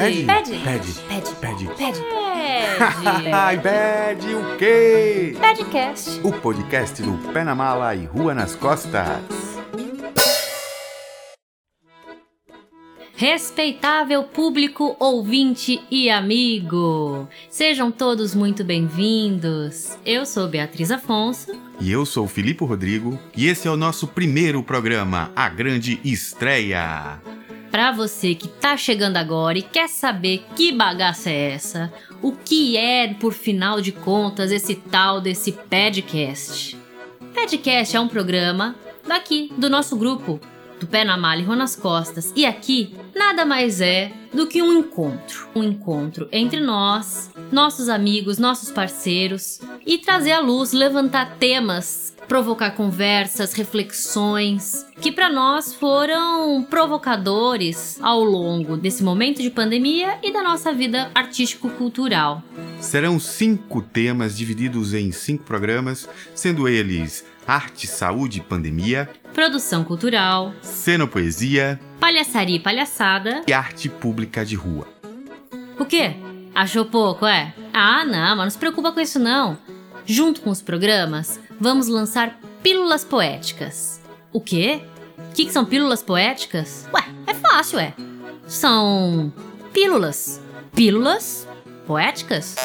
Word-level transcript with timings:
Pede. 0.00 0.24
Pede. 0.24 0.58
Pede. 0.60 0.92
Pede. 1.04 1.34
Pede. 1.34 1.66
Pede. 1.76 2.00
Ai, 3.30 3.60
pede 3.60 4.34
o 4.34 4.56
quê? 4.56 5.36
Pedcast. 5.38 6.20
O 6.24 6.32
podcast 6.32 7.02
do 7.02 7.18
Pé 7.34 7.44
na 7.44 7.54
Mala 7.54 7.94
e 7.94 8.06
Rua 8.06 8.32
nas 8.32 8.54
Costas. 8.54 9.20
Respeitável 13.14 14.24
público, 14.24 14.96
ouvinte 14.98 15.82
e 15.90 16.08
amigo, 16.08 17.28
sejam 17.50 17.92
todos 17.92 18.34
muito 18.34 18.64
bem-vindos. 18.64 19.98
Eu 20.06 20.24
sou 20.24 20.48
Beatriz 20.48 20.90
Afonso. 20.90 21.52
E 21.78 21.92
eu 21.92 22.06
sou 22.06 22.24
o 22.24 22.28
Filipe 22.28 22.64
Rodrigo 22.64 23.18
e 23.36 23.48
esse 23.48 23.68
é 23.68 23.70
o 23.70 23.76
nosso 23.76 24.08
primeiro 24.08 24.62
programa, 24.62 25.30
A 25.36 25.50
Grande 25.50 26.00
Estreia. 26.02 27.20
Para 27.70 27.92
você 27.92 28.34
que 28.34 28.48
tá 28.48 28.76
chegando 28.76 29.16
agora 29.16 29.56
e 29.58 29.62
quer 29.62 29.88
saber 29.88 30.44
que 30.56 30.72
bagaça 30.72 31.30
é 31.30 31.52
essa, 31.52 31.92
o 32.20 32.32
que 32.32 32.76
é, 32.76 33.14
por 33.14 33.32
final 33.32 33.80
de 33.80 33.92
contas, 33.92 34.50
esse 34.50 34.74
tal 34.74 35.20
desse 35.20 35.52
podcast? 35.52 36.76
Podcast 37.32 37.96
é 37.96 38.00
um 38.00 38.08
programa 38.08 38.74
daqui, 39.06 39.52
do 39.56 39.70
nosso 39.70 39.96
grupo, 39.96 40.40
do 40.80 40.86
Pé 40.86 41.04
na 41.04 41.16
Mala 41.16 41.42
e 41.42 41.44
Rua 41.44 41.54
nas 41.54 41.76
Costas. 41.76 42.32
E 42.34 42.44
aqui 42.44 42.92
nada 43.14 43.44
mais 43.44 43.80
é 43.80 44.10
do 44.34 44.48
que 44.48 44.60
um 44.60 44.72
encontro. 44.72 45.48
Um 45.54 45.62
encontro 45.62 46.28
entre 46.32 46.58
nós, 46.58 47.30
nossos 47.52 47.88
amigos, 47.88 48.38
nossos 48.38 48.72
parceiros 48.72 49.60
e 49.86 49.98
trazer 49.98 50.32
à 50.32 50.40
luz, 50.40 50.72
levantar 50.72 51.36
temas, 51.36 52.16
provocar 52.30 52.70
conversas, 52.70 53.52
reflexões 53.54 54.86
que 55.00 55.10
para 55.10 55.28
nós 55.28 55.74
foram 55.74 56.62
provocadores 56.62 57.98
ao 58.00 58.22
longo 58.22 58.76
desse 58.76 59.02
momento 59.02 59.42
de 59.42 59.50
pandemia 59.50 60.16
e 60.22 60.32
da 60.32 60.40
nossa 60.40 60.72
vida 60.72 61.10
artístico-cultural. 61.12 62.40
Serão 62.78 63.18
cinco 63.18 63.82
temas 63.82 64.36
divididos 64.38 64.94
em 64.94 65.10
cinco 65.10 65.42
programas, 65.42 66.08
sendo 66.32 66.68
eles 66.68 67.26
arte, 67.44 67.88
saúde 67.88 68.38
e 68.38 68.42
pandemia, 68.42 69.10
Produção 69.34 69.82
cultural, 69.82 70.54
cenopoesia 70.62 71.80
palhaçaria 71.98 72.56
e 72.56 72.60
palhaçada. 72.60 73.42
e 73.44 73.52
arte 73.52 73.88
pública 73.88 74.46
de 74.46 74.54
rua. 74.54 74.86
O 75.76 75.84
quê? 75.84 76.14
Achou 76.54 76.84
pouco, 76.84 77.26
é? 77.26 77.52
Ah, 77.74 78.04
não, 78.04 78.36
mas 78.36 78.44
não 78.44 78.50
se 78.50 78.58
preocupa 78.58 78.92
com 78.92 79.00
isso 79.00 79.18
não. 79.18 79.58
Junto 80.06 80.40
com 80.40 80.50
os 80.50 80.62
programas, 80.62 81.40
vamos 81.60 81.88
lançar 81.88 82.40
pílulas 82.62 83.04
poéticas. 83.04 84.00
O 84.32 84.40
quê? 84.40 84.80
O 85.18 85.34
que, 85.34 85.44
que 85.44 85.52
são 85.52 85.64
pílulas 85.64 86.02
poéticas? 86.02 86.88
Ué, 86.92 87.04
é 87.26 87.34
fácil, 87.34 87.78
é. 87.78 87.94
São 88.46 89.32
pílulas. 89.72 90.40
Pílulas 90.74 91.46
poéticas? 91.86 92.56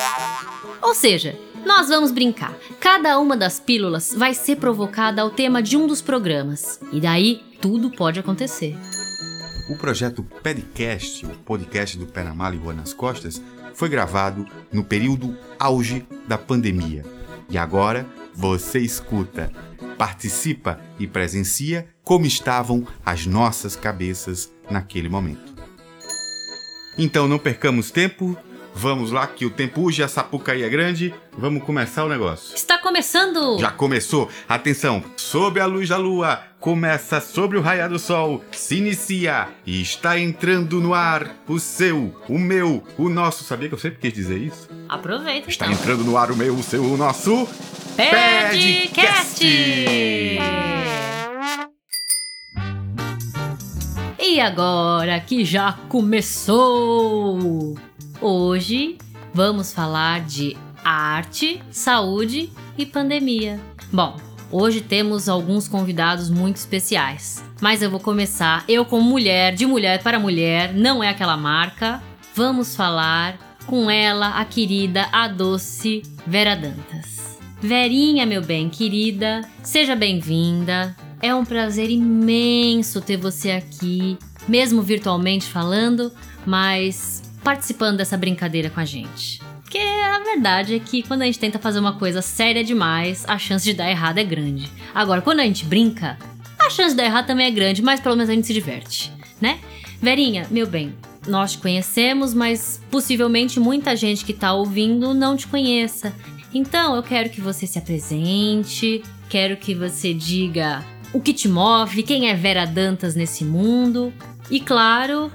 Ou 0.81 0.95
seja, 0.95 1.37
nós 1.65 1.89
vamos 1.89 2.11
brincar. 2.11 2.55
Cada 2.79 3.19
uma 3.19 3.35
das 3.35 3.59
pílulas 3.59 4.13
vai 4.15 4.33
ser 4.33 4.55
provocada 4.55 5.21
ao 5.21 5.29
tema 5.29 5.61
de 5.61 5.75
um 5.75 5.85
dos 5.85 6.01
programas. 6.01 6.79
E 6.93 7.01
daí 7.01 7.43
tudo 7.59 7.89
pode 7.91 8.19
acontecer. 8.19 8.77
O 9.69 9.75
projeto 9.75 10.23
Pedcast, 10.43 11.25
o 11.25 11.29
podcast 11.29 11.97
do 11.97 12.05
Pé 12.05 12.23
na 12.23 12.33
Mala 12.33 12.55
e 12.55 12.59
Rua 12.59 12.73
nas 12.73 12.93
Costas, 12.93 13.41
foi 13.73 13.89
gravado 13.89 14.45
no 14.71 14.83
período 14.83 15.35
auge 15.59 16.05
da 16.27 16.37
pandemia. 16.37 17.03
E 17.49 17.57
agora 17.57 18.05
você 18.35 18.79
escuta, 18.79 19.51
participa 19.97 20.79
e 20.99 21.07
presencia 21.07 21.87
como 22.03 22.25
estavam 22.25 22.85
as 23.05 23.25
nossas 23.25 23.75
cabeças 23.75 24.51
naquele 24.69 25.09
momento. 25.09 25.55
Então 26.97 27.27
não 27.27 27.37
percamos 27.39 27.91
tempo, 27.91 28.37
vamos 28.73 29.11
lá 29.11 29.25
que 29.27 29.45
o 29.45 29.49
tempo 29.49 29.81
urge, 29.81 30.03
a 30.03 30.07
sapucaí 30.07 30.63
é 30.63 30.69
grande, 30.69 31.13
vamos 31.37 31.63
começar 31.63 32.05
o 32.05 32.09
negócio. 32.09 32.55
Está 32.55 32.77
começando! 32.77 33.59
Já 33.59 33.71
começou? 33.71 34.29
Atenção! 34.47 35.03
Sob 35.17 35.59
a 35.59 35.65
luz 35.65 35.89
da 35.89 35.97
lua, 35.97 36.41
começa 36.59 37.19
sobre 37.19 37.57
o 37.57 37.61
raiar 37.61 37.89
do 37.89 37.99
sol, 37.99 38.43
se 38.51 38.77
inicia 38.77 39.49
e 39.65 39.81
está 39.81 40.17
entrando 40.17 40.79
no 40.79 40.93
ar 40.93 41.35
o 41.47 41.59
seu, 41.59 42.15
o 42.29 42.39
meu, 42.39 42.83
o 42.97 43.09
nosso. 43.09 43.43
Sabia 43.43 43.67
que 43.67 43.75
eu 43.75 43.79
sempre 43.79 43.99
quis 43.99 44.13
dizer 44.13 44.37
isso? 44.37 44.69
Aproveita 44.87 45.49
Está 45.49 45.65
então. 45.65 45.77
entrando 45.77 46.03
no 46.03 46.17
ar 46.17 46.31
o 46.31 46.35
meu, 46.35 46.53
o 46.55 46.63
seu, 46.63 46.83
o 46.83 46.95
nosso. 46.95 47.47
Pedcast! 47.95 49.45
E 54.19 54.41
agora 54.41 55.17
que 55.21 55.45
já 55.45 55.71
começou! 55.87 57.77
Hoje 58.19 58.97
vamos 59.33 59.71
falar 59.71 60.25
de 60.25 60.57
arte, 60.83 61.63
saúde 61.71 62.51
e 62.77 62.85
pandemia. 62.85 63.61
Bom, 63.93 64.17
hoje 64.51 64.81
temos 64.81 65.29
alguns 65.29 65.69
convidados 65.69 66.29
muito 66.29 66.57
especiais, 66.57 67.41
mas 67.61 67.81
eu 67.81 67.89
vou 67.89 68.01
começar 68.01 68.65
eu 68.67 68.83
como 68.83 69.09
mulher, 69.09 69.55
de 69.55 69.65
mulher 69.65 70.03
para 70.03 70.19
mulher, 70.19 70.73
não 70.73 71.01
é 71.01 71.07
aquela 71.07 71.37
marca. 71.37 72.03
Vamos 72.33 72.75
falar 72.75 73.37
com 73.65 73.89
ela, 73.89 74.37
a 74.37 74.43
querida, 74.43 75.07
a 75.13 75.29
doce 75.29 76.03
Vera 76.27 76.55
Dantas. 76.55 77.14
Verinha, 77.61 78.25
meu 78.25 78.41
bem, 78.41 78.69
querida, 78.69 79.41
seja 79.63 79.95
bem-vinda. 79.95 80.95
É 81.21 81.33
um 81.33 81.45
prazer 81.45 81.89
imenso 81.89 83.01
ter 83.01 83.17
você 83.17 83.51
aqui, 83.51 84.17
mesmo 84.47 84.81
virtualmente 84.81 85.45
falando, 85.45 86.11
mas 86.45 87.23
participando 87.43 87.97
dessa 87.97 88.17
brincadeira 88.17 88.69
com 88.69 88.79
a 88.79 88.85
gente. 88.85 89.41
Porque 89.61 89.79
a 89.79 90.19
verdade 90.19 90.75
é 90.75 90.79
que 90.79 91.01
quando 91.01 91.23
a 91.23 91.25
gente 91.25 91.39
tenta 91.39 91.57
fazer 91.57 91.79
uma 91.79 91.93
coisa 91.93 92.21
séria 92.21 92.63
demais, 92.63 93.25
a 93.27 93.37
chance 93.39 93.65
de 93.65 93.73
dar 93.73 93.89
errado 93.89 94.17
é 94.17 94.23
grande. 94.23 94.69
Agora, 94.93 95.21
quando 95.21 95.39
a 95.39 95.43
gente 95.43 95.65
brinca, 95.65 96.17
a 96.59 96.69
chance 96.69 96.91
de 96.91 96.97
dar 96.97 97.05
errado 97.05 97.25
também 97.25 97.47
é 97.47 97.51
grande, 97.51 97.81
mas 97.81 97.99
pelo 97.99 98.15
menos 98.15 98.29
a 98.29 98.33
gente 98.33 98.47
se 98.47 98.53
diverte, 98.53 99.11
né? 99.41 99.59
Verinha, 100.01 100.45
meu 100.51 100.67
bem, 100.67 100.93
nós 101.27 101.53
te 101.53 101.57
conhecemos, 101.57 102.33
mas 102.33 102.81
possivelmente 102.91 103.59
muita 103.59 103.95
gente 103.95 104.23
que 104.23 104.33
tá 104.33 104.53
ouvindo 104.53 105.13
não 105.13 105.35
te 105.35 105.47
conheça. 105.47 106.13
Então 106.55 106.95
eu 106.95 107.03
quero 107.03 107.29
que 107.29 107.41
você 107.41 107.67
se 107.67 107.77
apresente, 107.77 109.03
quero 109.27 109.57
que 109.57 109.75
você 109.75 110.13
diga 110.13 110.81
o 111.11 111.19
que 111.19 111.33
te 111.33 111.49
move, 111.49 112.01
quem 112.01 112.29
é 112.29 112.33
Vera 112.33 112.65
Dantas 112.65 113.13
nesse 113.13 113.43
mundo. 113.43 114.13
E 114.49 114.61
claro, 114.61 115.29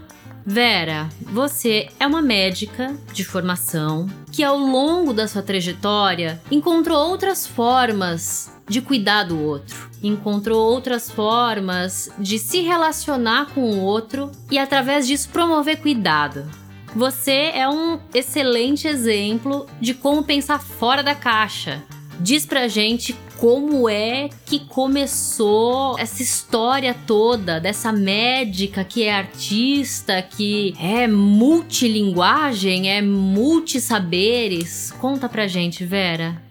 Vera, 0.46 1.10
você 1.20 1.88
é 2.00 2.06
uma 2.06 2.22
médica 2.22 2.96
de 3.12 3.22
formação 3.22 4.08
que 4.32 4.42
ao 4.42 4.56
longo 4.56 5.12
da 5.12 5.28
sua 5.28 5.42
trajetória 5.42 6.40
encontrou 6.50 6.96
outras 7.10 7.46
formas 7.46 8.50
de 8.66 8.80
cuidar 8.80 9.24
do 9.24 9.38
outro, 9.38 9.90
encontrou 10.02 10.72
outras 10.72 11.10
formas 11.10 12.10
de 12.18 12.38
se 12.38 12.62
relacionar 12.62 13.50
com 13.52 13.60
o 13.60 13.80
outro 13.82 14.32
e 14.50 14.58
através 14.58 15.06
disso 15.06 15.28
promover 15.28 15.82
cuidado. 15.82 16.48
Você 16.94 17.52
é 17.54 17.68
um 17.68 18.00
excelente 18.12 18.88
exemplo 18.88 19.66
de 19.80 19.94
como 19.94 20.24
pensar 20.24 20.58
fora 20.58 21.02
da 21.02 21.14
caixa. 21.14 21.82
Diz 22.18 22.44
pra 22.44 22.66
gente 22.66 23.16
como 23.38 23.88
é 23.88 24.28
que 24.44 24.66
começou 24.66 25.98
essa 25.98 26.20
história 26.20 26.94
toda 27.06 27.60
dessa 27.60 27.92
médica 27.92 28.84
que 28.84 29.04
é 29.04 29.14
artista, 29.14 30.20
que 30.20 30.74
é 30.78 31.06
multilinguagem, 31.06 32.90
é 32.90 33.00
multisaberes. 33.00 34.92
Conta 35.00 35.28
pra 35.28 35.46
gente, 35.46 35.84
Vera. 35.84 36.42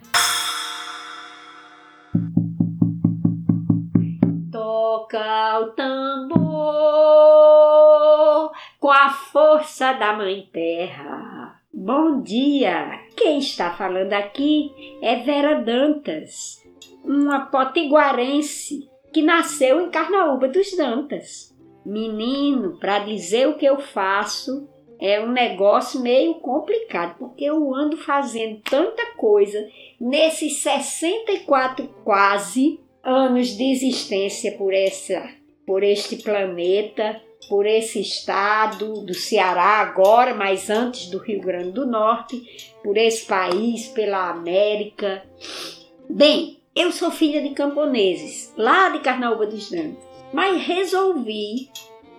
Toca 4.52 5.60
o 5.60 5.66
tambor 5.76 7.79
com 8.90 8.94
a 8.94 9.12
força 9.12 9.94
da 9.94 10.14
Mãe 10.14 10.50
Terra. 10.52 11.62
Bom 11.72 12.24
dia! 12.24 13.00
Quem 13.16 13.38
está 13.38 13.70
falando 13.70 14.14
aqui 14.14 14.72
é 15.00 15.18
Vera 15.18 15.62
Dantas, 15.62 16.68
uma 17.06 17.42
potiguarense 17.52 18.90
que 19.14 19.22
nasceu 19.22 19.80
em 19.80 19.92
Carnaúba 19.92 20.48
dos 20.48 20.76
Dantas. 20.76 21.56
Menino, 21.86 22.80
para 22.80 22.98
dizer 22.98 23.48
o 23.48 23.58
que 23.58 23.66
eu 23.68 23.80
faço 23.80 24.68
é 25.00 25.22
um 25.22 25.32
negócio 25.32 26.02
meio 26.02 26.40
complicado, 26.40 27.16
porque 27.20 27.46
eu 27.46 27.76
ando 27.76 27.96
fazendo 27.96 28.60
tanta 28.62 29.14
coisa 29.18 29.70
nesses 30.02 30.64
64 30.64 31.88
quase 32.04 32.80
anos 33.04 33.50
de 33.50 33.72
existência 33.72 34.58
por 34.58 34.74
essa 34.74 35.30
por 35.70 35.84
este 35.84 36.16
planeta, 36.16 37.22
por 37.48 37.66
esse 37.66 38.02
estado 38.02 39.02
do 39.02 39.14
Ceará 39.14 39.80
agora, 39.80 40.34
mas 40.34 40.70
antes 40.70 41.10
do 41.10 41.18
Rio 41.18 41.42
Grande 41.42 41.72
do 41.72 41.86
Norte, 41.86 42.74
por 42.84 42.98
esse 42.98 43.26
país, 43.26 43.88
pela 43.88 44.30
América. 44.30 45.24
Bem, 46.10 46.60
eu 46.76 46.92
sou 46.92 47.12
filha 47.12 47.42
de 47.42 47.50
camponeses, 47.50 48.54
lá 48.58 48.90
de 48.90 49.00
Carnaúba 49.00 49.46
dos 49.46 49.70
Dantas, 49.70 50.04
mas 50.34 50.62
resolvi 50.62 51.70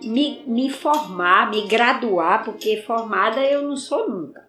me, 0.03 0.43
me 0.45 0.69
formar, 0.69 1.49
me 1.49 1.61
graduar, 1.67 2.43
porque 2.43 2.77
formada 2.77 3.41
eu 3.41 3.63
não 3.63 3.75
sou 3.75 4.09
nunca, 4.09 4.47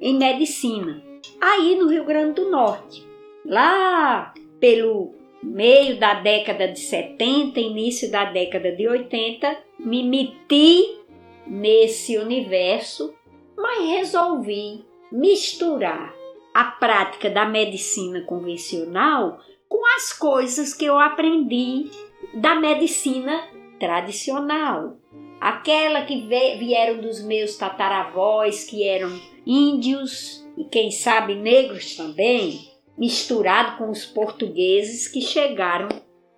em 0.00 0.16
medicina. 0.16 1.02
Aí 1.40 1.76
no 1.76 1.88
Rio 1.88 2.04
Grande 2.04 2.34
do 2.34 2.50
Norte, 2.50 3.04
lá 3.44 4.32
pelo 4.60 5.14
meio 5.42 5.98
da 5.98 6.14
década 6.14 6.68
de 6.68 6.78
70, 6.78 7.58
início 7.58 8.10
da 8.10 8.26
década 8.26 8.70
de 8.70 8.86
80, 8.86 9.58
me 9.84 10.02
meti 10.02 10.98
nesse 11.46 12.16
universo, 12.18 13.14
mas 13.56 13.86
resolvi 13.88 14.84
misturar 15.10 16.14
a 16.54 16.64
prática 16.64 17.30
da 17.30 17.44
medicina 17.44 18.22
convencional 18.22 19.40
com 19.68 19.84
as 19.96 20.12
coisas 20.12 20.74
que 20.74 20.84
eu 20.84 20.98
aprendi 20.98 21.90
da 22.34 22.54
medicina 22.54 23.42
tradicional. 23.78 24.96
Aquela 25.40 26.02
que 26.02 26.20
vieram 26.58 27.00
dos 27.00 27.22
meus 27.24 27.56
tataravós, 27.56 28.64
que 28.64 28.86
eram 28.86 29.10
índios 29.46 30.46
e 30.56 30.64
quem 30.64 30.90
sabe 30.90 31.34
negros 31.34 31.96
também, 31.96 32.60
misturado 32.96 33.78
com 33.78 33.90
os 33.90 34.04
portugueses 34.04 35.08
que 35.08 35.20
chegaram 35.20 35.88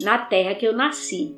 na 0.01 0.19
terra 0.19 0.55
que 0.55 0.67
eu 0.67 0.73
nasci. 0.73 1.37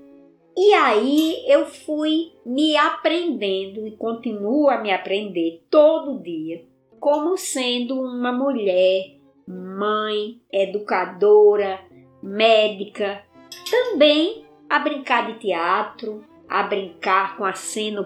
E 0.57 0.73
aí 0.73 1.45
eu 1.47 1.67
fui 1.67 2.33
me 2.45 2.77
aprendendo 2.77 3.87
e 3.87 3.91
continuo 3.91 4.71
a 4.71 4.79
me 4.79 4.91
aprender 4.91 5.63
todo 5.71 6.23
dia 6.23 6.65
como 6.99 7.37
sendo 7.37 8.01
uma 8.01 8.33
mulher, 8.33 9.17
mãe, 9.47 10.41
educadora, 10.51 11.81
médica, 12.23 13.23
também 13.71 14.47
a 14.69 14.79
brincar 14.79 15.27
de 15.27 15.39
teatro, 15.39 16.25
a 16.49 16.63
brincar 16.63 17.37
com 17.37 17.45
a 17.45 17.53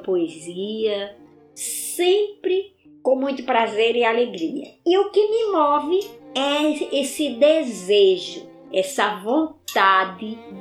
poesia, 0.05 1.17
sempre 1.55 2.75
com 3.01 3.15
muito 3.15 3.45
prazer 3.45 3.95
e 3.95 4.05
alegria. 4.05 4.75
E 4.85 4.99
o 4.99 5.11
que 5.11 5.29
me 5.29 5.53
move 5.53 6.11
é 6.35 7.01
esse 7.01 7.31
desejo, 7.37 8.51
essa 8.73 9.17
vontade 9.21 9.60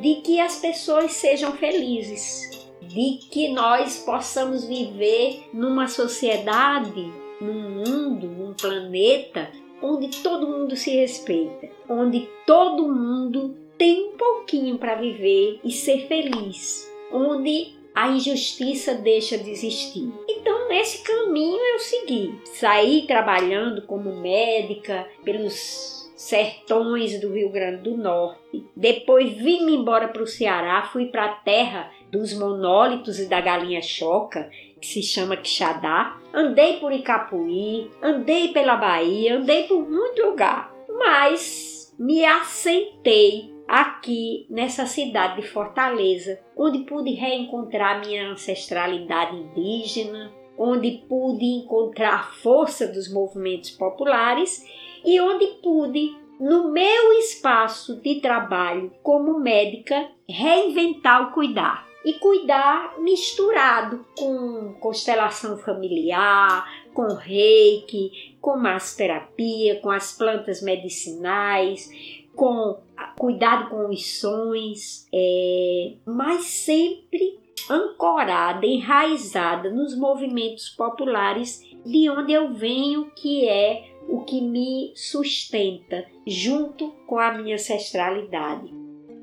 de 0.01 0.15
que 0.23 0.39
as 0.39 0.57
pessoas 0.57 1.13
sejam 1.13 1.53
felizes, 1.53 2.67
de 2.81 3.19
que 3.29 3.49
nós 3.49 3.99
possamos 3.99 4.65
viver 4.65 5.49
numa 5.53 5.87
sociedade, 5.87 7.11
num 7.41 7.69
mundo, 7.69 8.27
num 8.27 8.53
planeta 8.53 9.49
onde 9.81 10.21
todo 10.21 10.47
mundo 10.47 10.75
se 10.75 10.91
respeita, 10.91 11.69
onde 11.89 12.27
todo 12.45 12.87
mundo 12.87 13.55
tem 13.77 14.09
um 14.09 14.17
pouquinho 14.17 14.77
para 14.77 14.95
viver 14.95 15.59
e 15.63 15.71
ser 15.71 16.07
feliz, 16.07 16.91
onde 17.11 17.79
a 17.95 18.09
injustiça 18.09 18.93
deixa 18.93 19.37
de 19.37 19.49
existir. 19.49 20.11
Então, 20.27 20.67
nesse 20.69 21.03
caminho 21.03 21.59
eu 21.73 21.79
segui. 21.79 22.39
Saí 22.45 23.05
trabalhando 23.07 23.81
como 23.83 24.21
médica 24.21 25.07
pelos 25.23 25.98
sertões 26.19 27.17
do 27.21 27.31
Rio 27.31 27.49
Grande 27.49 27.83
do 27.83 27.95
Norte. 27.95 28.65
Depois 28.75 29.31
vim 29.37 29.73
embora 29.73 30.09
para 30.09 30.21
o 30.21 30.27
Ceará, 30.27 30.81
fui 30.91 31.05
para 31.05 31.23
a 31.23 31.35
terra 31.35 31.89
dos 32.11 32.37
monólitos 32.37 33.19
e 33.19 33.29
da 33.29 33.39
galinha 33.39 33.81
choca, 33.81 34.51
que 34.81 34.85
se 34.85 35.01
chama 35.01 35.37
Quixadá. 35.37 36.17
Andei 36.33 36.75
por 36.77 36.91
Icapuí, 36.91 37.89
andei 38.01 38.49
pela 38.49 38.75
Bahia, 38.75 39.37
andei 39.37 39.63
por 39.63 39.89
muito 39.89 40.21
lugar, 40.21 40.75
mas 40.89 41.95
me 41.97 42.25
assentei 42.25 43.53
aqui 43.65 44.45
nessa 44.49 44.85
cidade 44.85 45.41
de 45.41 45.47
Fortaleza, 45.47 46.37
onde 46.53 46.79
pude 46.79 47.11
reencontrar 47.11 48.05
minha 48.05 48.29
ancestralidade 48.29 49.37
indígena, 49.37 50.33
onde 50.57 51.01
pude 51.07 51.45
encontrar 51.45 52.13
a 52.13 52.23
força 52.23 52.85
dos 52.85 53.09
movimentos 53.09 53.69
populares 53.69 54.65
e 55.05 55.19
onde 55.19 55.45
pude, 55.61 56.15
no 56.39 56.71
meu 56.71 57.13
espaço 57.13 58.01
de 58.01 58.21
trabalho 58.21 58.91
como 59.03 59.39
médica, 59.39 60.09
reinventar 60.27 61.29
o 61.29 61.33
cuidar. 61.33 61.87
E 62.05 62.13
cuidar 62.13 62.97
misturado 62.99 64.05
com 64.17 64.73
constelação 64.79 65.57
familiar, 65.57 66.65
com 66.93 67.13
reiki, 67.13 68.37
com 68.39 68.57
massoterapia, 68.57 69.81
com 69.81 69.91
as 69.91 70.17
plantas 70.17 70.61
medicinais, 70.61 71.89
com 72.33 72.79
cuidado 73.17 73.69
com 73.69 73.89
os 73.89 74.17
sons, 74.19 75.05
é, 75.13 75.93
mas 76.05 76.45
sempre 76.45 77.37
ancorada, 77.69 78.65
enraizada 78.65 79.69
nos 79.69 79.95
movimentos 79.95 80.69
populares 80.69 81.61
de 81.85 82.09
onde 82.09 82.31
eu 82.31 82.53
venho, 82.53 83.11
que 83.15 83.47
é 83.47 83.98
o 84.09 84.23
que 84.23 84.41
me 84.41 84.91
sustenta, 84.95 86.07
junto 86.25 86.89
com 87.05 87.19
a 87.19 87.37
minha 87.37 87.53
ancestralidade. 87.55 88.73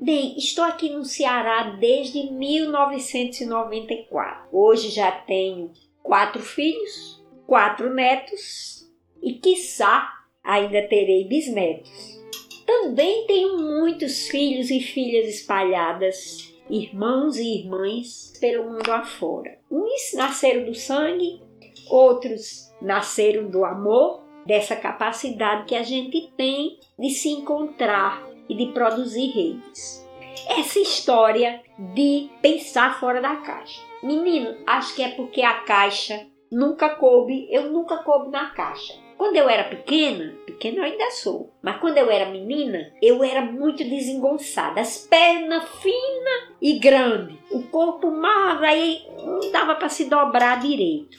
Bem, 0.01 0.37
estou 0.37 0.63
aqui 0.63 0.89
no 0.89 1.03
Ceará 1.03 1.75
desde 1.79 2.31
1994. 2.31 4.47
Hoje 4.51 4.89
já 4.89 5.11
tenho 5.11 5.71
quatro 6.01 6.41
filhos, 6.41 7.21
quatro 7.45 7.93
netos 7.93 8.89
e, 9.21 9.33
quiçá, 9.33 10.09
ainda 10.43 10.81
terei 10.87 11.25
bisnetos. 11.25 12.17
Também 12.65 13.27
tenho 13.27 13.57
muitos 13.57 14.27
filhos 14.27 14.69
e 14.69 14.79
filhas 14.79 15.27
espalhadas, 15.27 16.53
irmãos 16.69 17.37
e 17.37 17.59
irmãs 17.59 18.33
pelo 18.39 18.71
mundo 18.71 18.91
afora. 18.91 19.57
Uns 19.69 20.13
nasceram 20.13 20.63
do 20.65 20.75
sangue, 20.75 21.41
outros 21.89 22.71
nasceram 22.81 23.49
do 23.49 23.65
amor, 23.65 24.26
dessa 24.47 24.75
capacidade 24.75 25.65
que 25.65 25.75
a 25.75 25.83
gente 25.83 26.31
tem 26.37 26.79
de 26.97 27.09
se 27.09 27.29
encontrar 27.29 28.25
e 28.49 28.55
de 28.55 28.67
produzir 28.67 29.27
redes. 29.27 30.07
Essa 30.47 30.79
história 30.79 31.61
de 31.93 32.29
pensar 32.41 32.99
fora 32.99 33.21
da 33.21 33.35
caixa. 33.37 33.81
Menino, 34.01 34.55
acho 34.65 34.95
que 34.95 35.03
é 35.03 35.09
porque 35.09 35.41
a 35.41 35.61
caixa 35.61 36.25
nunca 36.49 36.89
coube, 36.89 37.47
eu 37.51 37.69
nunca 37.71 37.97
coube 37.97 38.29
na 38.29 38.51
caixa. 38.51 38.93
Quando 39.17 39.35
eu 39.35 39.49
era 39.49 39.63
pequena, 39.63 40.35
pequena 40.45 40.77
eu 40.77 40.83
ainda 40.83 41.09
sou, 41.09 41.51
mas 41.61 41.77
quando 41.77 41.97
eu 41.97 42.09
era 42.09 42.29
menina, 42.29 42.93
eu 43.01 43.23
era 43.23 43.41
muito 43.41 43.83
desengonçada, 43.83 44.79
as 44.79 45.07
pernas 45.07 45.67
finas 45.81 46.56
e 46.61 46.79
grandes, 46.79 47.37
o 47.51 47.63
corpo 47.63 48.11
magro, 48.11 48.65
aí 48.65 49.01
não 49.23 49.51
dava 49.51 49.75
para 49.75 49.89
se 49.89 50.05
dobrar 50.05 50.59
direito. 50.59 51.17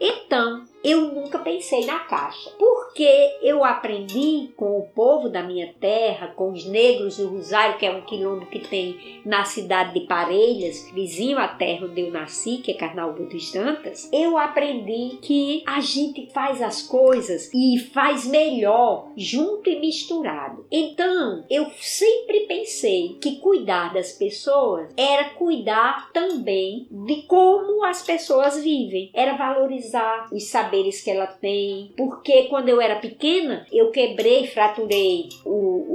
Então, 0.00 0.64
eu 0.82 1.12
nunca 1.12 1.38
pensei 1.38 1.84
na 1.84 1.98
caixa, 1.98 2.50
porque 2.58 3.38
eu 3.42 3.62
aprendi 3.62 4.48
com 4.56 4.78
o 4.78 4.88
povo 4.94 5.28
da 5.28 5.42
minha 5.42 5.74
terra, 5.78 6.28
com 6.28 6.52
os 6.52 6.64
negros 6.64 7.18
do 7.18 7.28
Rosário, 7.28 7.76
que 7.76 7.84
é 7.84 7.90
um 7.90 8.00
quilombo 8.00 8.46
que 8.46 8.60
tem 8.60 9.20
na 9.26 9.44
cidade 9.44 9.92
de 9.92 10.06
Parelhas, 10.06 10.90
vizinho 10.94 11.38
à 11.38 11.46
terra 11.46 11.86
onde 11.86 12.00
eu 12.00 12.10
nasci, 12.10 12.58
que 12.64 12.70
é 12.70 12.74
Carnaúba 12.74 13.24
dos 13.24 13.52
Dantas, 13.52 14.08
eu 14.10 14.38
aprendi 14.38 15.18
que 15.20 15.62
a 15.66 15.80
gente 15.80 16.30
faz 16.32 16.62
as 16.62 16.80
coisas 16.80 17.50
e 17.52 17.78
faz 17.78 18.26
melhor 18.26 19.08
junto 19.14 19.68
e 19.68 19.78
misturado. 19.78 20.64
Então, 20.70 21.44
eu 21.50 21.70
sempre 21.78 22.46
pensei 22.46 23.18
que 23.20 23.36
cuidar 23.36 23.92
das 23.92 24.12
pessoas 24.12 24.69
era 24.96 25.30
cuidar 25.30 26.10
também 26.12 26.86
de 26.90 27.22
como 27.22 27.84
as 27.84 28.02
pessoas 28.02 28.62
vivem, 28.62 29.10
era 29.14 29.36
valorizar 29.36 30.28
os 30.32 30.48
saberes 30.48 31.02
que 31.02 31.10
ela 31.10 31.26
tem. 31.26 31.92
Porque 31.96 32.44
quando 32.44 32.68
eu 32.68 32.80
era 32.80 32.96
pequena, 32.96 33.66
eu 33.72 33.90
quebrei, 33.90 34.46
fraturei 34.46 35.28
o, 35.44 35.50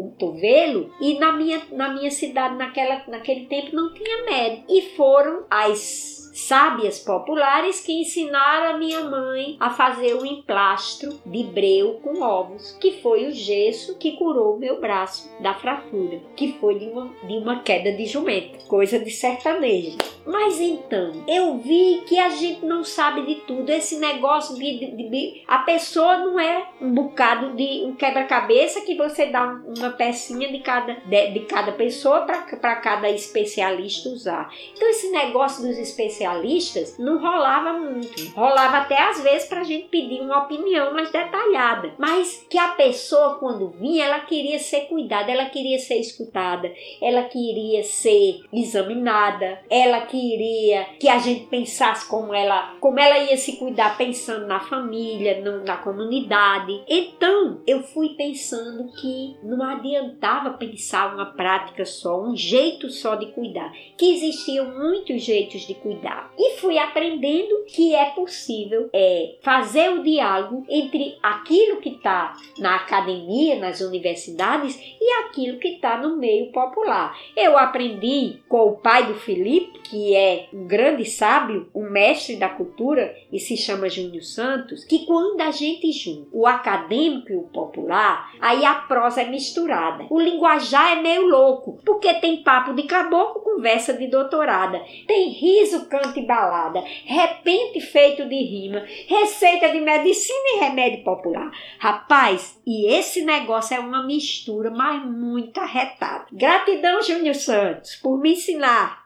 o 0.08 0.15
tovelo 0.17 0.91
e 1.00 1.17
na 1.20 1.32
minha, 1.32 1.62
na 1.72 1.94
minha 1.94 2.12
cidade, 2.12 2.55
naquela, 2.55 3.03
naquele 3.08 3.46
tempo, 3.46 3.75
não 3.75 3.94
tinha 3.94 4.25
médico. 4.25 4.65
E 4.70 4.82
foram 4.96 5.46
as 5.50 6.25
sábias 6.36 7.00
populares 7.00 7.80
que 7.80 7.94
ensinaram 7.94 8.75
a 8.75 8.77
minha 8.77 9.01
mãe 9.06 9.56
a 9.58 9.70
fazer 9.70 10.15
um 10.15 10.25
emplastro 10.25 11.18
de 11.25 11.44
breu 11.44 12.01
com 12.04 12.22
ovos, 12.22 12.77
que 12.82 13.01
foi 13.01 13.27
o 13.27 13.32
gesso 13.32 13.98
que 13.98 14.18
curou 14.18 14.60
meu 14.60 14.82
braço 14.82 15.32
da 15.39 15.54
fratura, 15.54 16.20
que 16.36 16.54
foi 16.60 16.77
de 16.77 16.86
uma, 16.88 17.10
de 17.24 17.38
uma 17.38 17.62
queda 17.62 17.94
de 17.94 18.06
jumento, 18.06 18.65
coisa 18.68 19.00
de 19.00 19.12
sertanejo. 19.12 19.98
Mas 20.25 20.60
então, 20.60 21.24
eu 21.27 21.58
vi 21.60 22.01
que 22.06 22.20
a 22.20 22.30
gente 22.30 22.65
não 22.65 22.84
sabe 22.84 23.22
de 23.25 23.36
tudo. 23.42 23.70
Esse 23.70 23.98
negócio 23.98 24.56
de, 24.56 24.80
de, 24.80 25.10
de 25.10 25.44
a 25.48 25.60
pessoa 25.60 26.18
não 26.18 26.39
é 26.39 26.68
um 26.82 26.92
bocado 26.92 27.56
de 27.56 27.86
um 27.86 27.96
quebra-cabeça 27.96 28.82
que 28.82 28.96
você 28.96 29.27
dá 29.27 29.62
uma 29.77 29.92
pecinha 29.92 30.51
de 30.51 30.60
cada, 30.60 30.96
de, 30.96 31.32
de 31.32 31.39
cada 31.42 31.72
pessoa 31.72 32.22
para 32.22 32.75
cada 32.77 33.10
especialista 33.10 34.10
usar. 34.10 34.51
Então, 34.74 34.89
esse 34.89 35.12
negócio 35.12 35.65
dos 35.65 35.77
especialistas 35.77 36.25
socialistas, 36.25 36.98
não 36.98 37.20
rolava 37.20 37.74
muito. 37.74 38.32
Rolava 38.36 38.77
até 38.77 39.01
às 39.01 39.22
vezes 39.22 39.48
para 39.48 39.62
a 39.62 39.63
gente 39.63 39.88
pedir 39.89 40.22
uma 40.22 40.44
opinião 40.44 40.94
mais 40.94 41.12
detalhada. 41.12 41.94
Mas 41.98 42.46
que 42.50 42.58
a 42.58 42.70
pessoa, 42.70 43.36
quando 43.36 43.70
vinha, 43.70 44.05
ela 44.05 44.20
queria 44.22 44.58
ser 44.60 44.82
cuidada, 44.82 45.32
ela 45.32 45.46
queria 45.46 45.77
ser 45.77 46.00
escutada, 46.00 46.72
ela 47.01 47.24
queria 47.24 47.84
ser 47.84 48.41
examinada, 48.51 49.60
ela 49.70 50.01
queria 50.01 50.86
que 51.00 51.08
a 51.08 51.20
gente 51.20 51.46
pensasse 51.46 52.08
como 52.08 52.34
ela, 52.34 52.75
como 52.79 53.00
ela 53.00 53.20
ia 53.20 53.38
se 53.38 53.58
cuidar 53.58 53.98
pensando 53.98 54.48
na 54.48 54.60
família, 54.60 55.41
na 55.63 55.77
comunidade. 55.77 56.84
Então, 56.88 57.62
eu 57.67 57.84
fui 57.84 58.10
pensando 58.10 58.91
que 58.94 59.36
não 59.44 59.63
adiantava 59.63 60.51
pensar 60.51 61.13
uma 61.13 61.27
prática 61.27 61.86
só, 61.86 62.22
um 62.22 62.36
jeito 62.36 62.89
só 62.89 63.15
de 63.15 63.27
cuidar, 63.27 63.72
que 63.98 64.13
existiam 64.13 64.77
muitos 64.77 65.22
jeitos 65.22 65.62
de 65.62 65.75
cuidar. 65.75 66.14
E 66.38 66.57
fui 66.57 66.77
aprendendo 66.77 67.63
que 67.67 67.95
é 67.95 68.05
possível 68.05 68.89
é, 68.93 69.36
fazer 69.41 69.89
o 69.89 70.03
diálogo 70.03 70.65
entre 70.69 71.17
aquilo 71.22 71.81
que 71.81 71.89
está 71.89 72.36
na 72.60 72.75
academia, 72.75 73.60
nas 73.60 73.81
universidades 73.81 74.79
e 75.00 75.12
aquilo 75.25 75.60
que 75.60 75.69
está 75.69 75.98
no 75.98 76.17
meio 76.17 76.51
popular. 76.51 77.17
Eu 77.36 77.57
aprendi 77.57 78.39
com 78.48 78.69
o 78.69 78.77
pai 78.77 79.05
do 79.05 79.15
Felipe, 79.15 79.79
que 79.79 80.15
é 80.15 80.48
um 80.53 80.65
grande 80.65 81.05
sábio, 81.05 81.69
um 81.74 81.89
mestre 81.89 82.36
da 82.36 82.50
cultura 82.50 83.15
e 83.31 83.39
se 83.39 83.55
chama 83.55 83.89
Júnior 83.89 84.24
Santos, 84.24 84.84
que 84.84 85.05
quando 85.05 85.39
a 85.41 85.51
gente 85.51 85.91
junta 85.91 86.27
o 86.31 86.48
acadêmico 86.48 87.31
e 87.31 87.36
o 87.36 87.43
popular, 87.43 88.31
aí 88.39 88.65
a 88.65 88.75
prosa 88.75 89.22
é 89.22 89.29
misturada. 89.29 90.05
O 90.10 90.19
linguajar 90.19 90.98
é 90.98 91.01
meio 91.01 91.27
louco, 91.27 91.79
porque 91.86 92.13
tem 92.15 92.43
papo 92.43 92.74
de 92.74 92.84
caboclo, 92.84 93.41
conversa 93.41 93.93
de 93.93 94.07
doutorada, 94.07 94.81
tem 95.07 95.29
riso, 95.29 95.88
canto 95.88 96.05
e 96.14 96.26
balada, 96.26 96.84
repente 97.06 97.82
feito 97.82 98.28
de 98.28 98.36
rima, 98.36 98.84
receita 99.08 99.72
de 99.72 99.80
medicina 99.80 100.56
e 100.56 100.60
remédio 100.60 101.04
popular. 101.04 101.52
Rapaz, 101.80 102.60
e 102.66 102.92
esse 102.94 103.24
negócio 103.24 103.76
é 103.76 103.80
uma 103.80 104.06
mistura, 104.06 104.70
mas 104.72 105.06
muito 105.06 105.60
arretada. 105.60 106.26
Gratidão, 106.32 107.02
Júnior 107.02 107.36
Santos, 107.36 107.96
por 107.96 108.20
me 108.20 108.34
ensinar. 108.34 109.06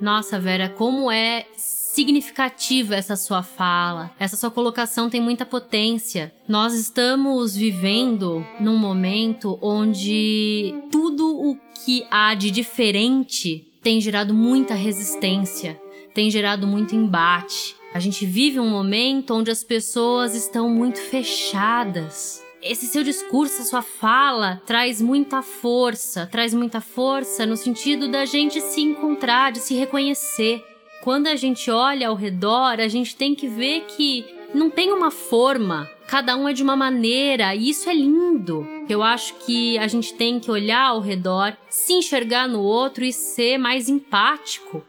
Nossa, 0.00 0.38
Vera, 0.38 0.68
como 0.68 1.10
é 1.10 1.46
significativa 1.56 2.94
essa 2.94 3.16
sua 3.16 3.42
fala. 3.42 4.12
Essa 4.20 4.36
sua 4.36 4.50
colocação 4.50 5.10
tem 5.10 5.20
muita 5.20 5.44
potência. 5.44 6.32
Nós 6.46 6.72
estamos 6.72 7.56
vivendo 7.56 8.46
num 8.60 8.76
momento 8.76 9.58
onde 9.60 10.72
tudo 10.92 11.26
o 11.26 11.58
que 11.84 12.06
há 12.08 12.34
de 12.34 12.52
diferente 12.52 13.66
tem 13.82 14.00
gerado 14.00 14.32
muita 14.32 14.74
resistência, 14.74 15.80
tem 16.18 16.32
gerado 16.32 16.66
muito 16.66 16.96
embate. 16.96 17.76
A 17.94 18.00
gente 18.00 18.26
vive 18.26 18.58
um 18.58 18.68
momento 18.68 19.32
onde 19.34 19.52
as 19.52 19.62
pessoas 19.62 20.34
estão 20.34 20.68
muito 20.68 20.98
fechadas. 21.00 22.42
Esse 22.60 22.86
seu 22.86 23.04
discurso, 23.04 23.62
a 23.62 23.64
sua 23.64 23.82
fala, 23.82 24.60
traz 24.66 25.00
muita 25.00 25.42
força, 25.42 26.26
traz 26.26 26.52
muita 26.52 26.80
força 26.80 27.46
no 27.46 27.56
sentido 27.56 28.08
da 28.08 28.24
gente 28.24 28.60
se 28.60 28.80
encontrar, 28.80 29.52
de 29.52 29.60
se 29.60 29.76
reconhecer. 29.76 30.60
Quando 31.04 31.28
a 31.28 31.36
gente 31.36 31.70
olha 31.70 32.08
ao 32.08 32.16
redor, 32.16 32.80
a 32.80 32.88
gente 32.88 33.14
tem 33.14 33.32
que 33.32 33.46
ver 33.46 33.82
que 33.82 34.24
não 34.52 34.68
tem 34.68 34.90
uma 34.90 35.12
forma, 35.12 35.88
cada 36.08 36.36
um 36.36 36.48
é 36.48 36.52
de 36.52 36.64
uma 36.64 36.74
maneira, 36.74 37.54
e 37.54 37.70
isso 37.70 37.88
é 37.88 37.94
lindo. 37.94 38.66
Eu 38.88 39.04
acho 39.04 39.34
que 39.46 39.78
a 39.78 39.86
gente 39.86 40.12
tem 40.14 40.40
que 40.40 40.50
olhar 40.50 40.86
ao 40.86 41.00
redor, 41.00 41.56
se 41.70 41.92
enxergar 41.92 42.48
no 42.48 42.60
outro 42.60 43.04
e 43.04 43.12
ser 43.12 43.56
mais 43.56 43.88
empático, 43.88 44.84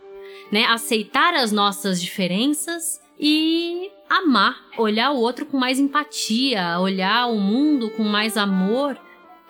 né? 0.52 0.66
Aceitar 0.66 1.34
as 1.34 1.52
nossas 1.52 2.02
diferenças 2.02 3.02
e 3.20 3.92
amar, 4.10 4.56
olhar 4.78 5.12
o 5.12 5.20
outro 5.20 5.46
com 5.46 5.58
mais 5.58 5.80
empatia, 5.80 6.80
olhar 6.80 7.28
o 7.28 7.38
mundo 7.40 7.90
com 7.92 8.04
mais 8.04 8.38
amor. 8.38 9.00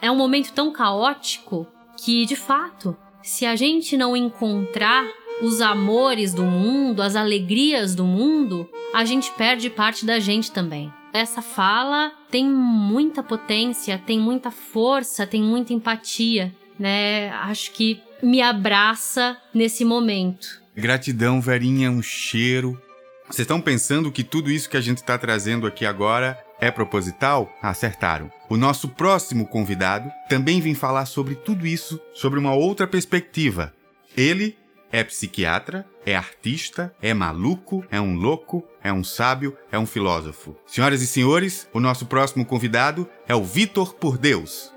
É 0.02 0.12
um 0.12 0.16
momento 0.16 0.52
tão 0.54 0.72
caótico 0.72 1.68
que, 1.98 2.26
de 2.26 2.36
fato, 2.36 2.96
se 3.22 3.46
a 3.46 3.56
gente 3.56 3.98
não 3.98 4.16
encontrar 4.16 5.06
os 5.42 5.62
amores 5.62 6.34
do 6.34 6.44
mundo, 6.44 7.02
as 7.02 7.16
alegrias 7.16 7.96
do 7.96 8.04
mundo, 8.04 8.70
a 8.94 9.06
gente 9.06 9.32
perde 9.32 9.70
parte 9.70 10.06
da 10.06 10.20
gente 10.20 10.52
também. 10.52 10.92
Essa 11.14 11.42
fala 11.42 12.12
tem 12.30 12.46
muita 12.46 13.24
potência, 13.24 14.02
tem 14.06 14.20
muita 14.20 14.52
força, 14.52 15.26
tem 15.26 15.42
muita 15.42 15.74
empatia, 15.74 16.54
né? 16.78 17.30
Acho 17.30 17.72
que 17.72 18.02
me 18.22 18.42
abraça 18.42 19.38
nesse 19.54 19.84
momento. 19.84 20.59
Gratidão, 20.76 21.42
Verinha, 21.42 21.92
um 21.92 22.02
cheiro. 22.02 22.80
Vocês 23.26 23.40
estão 23.40 23.60
pensando 23.60 24.12
que 24.12 24.24
tudo 24.24 24.50
isso 24.50 24.70
que 24.70 24.78
a 24.78 24.82
gente 24.82 24.98
está 24.98 25.18
trazendo 25.18 25.68
aqui 25.68 25.86
agora 25.86 26.40
é 26.60 26.72
proposital? 26.72 27.52
Acertaram. 27.62 28.32
O 28.50 28.58
nosso 28.58 28.90
próximo 28.90 29.48
convidado 29.48 30.10
também 30.30 30.62
vem 30.62 30.74
falar 30.74 31.06
sobre 31.06 31.36
tudo 31.36 31.68
isso, 31.68 32.00
sobre 32.14 32.40
uma 32.40 32.54
outra 32.54 32.88
perspectiva. 32.88 33.74
Ele 34.16 34.58
é 34.92 35.04
psiquiatra, 35.04 35.86
é 36.06 36.16
artista, 36.16 36.94
é 37.02 37.14
maluco, 37.14 37.86
é 37.92 38.02
um 38.02 38.16
louco, 38.16 38.64
é 38.84 38.92
um 38.92 39.04
sábio, 39.04 39.56
é 39.72 39.78
um 39.78 39.86
filósofo. 39.86 40.56
Senhoras 40.66 41.02
e 41.02 41.08
senhores, 41.08 41.68
o 41.74 41.80
nosso 41.80 42.06
próximo 42.06 42.46
convidado 42.46 43.08
é 43.28 43.36
o 43.36 43.44
Vitor 43.44 43.94
por 43.94 44.18
Deus. 44.18 44.72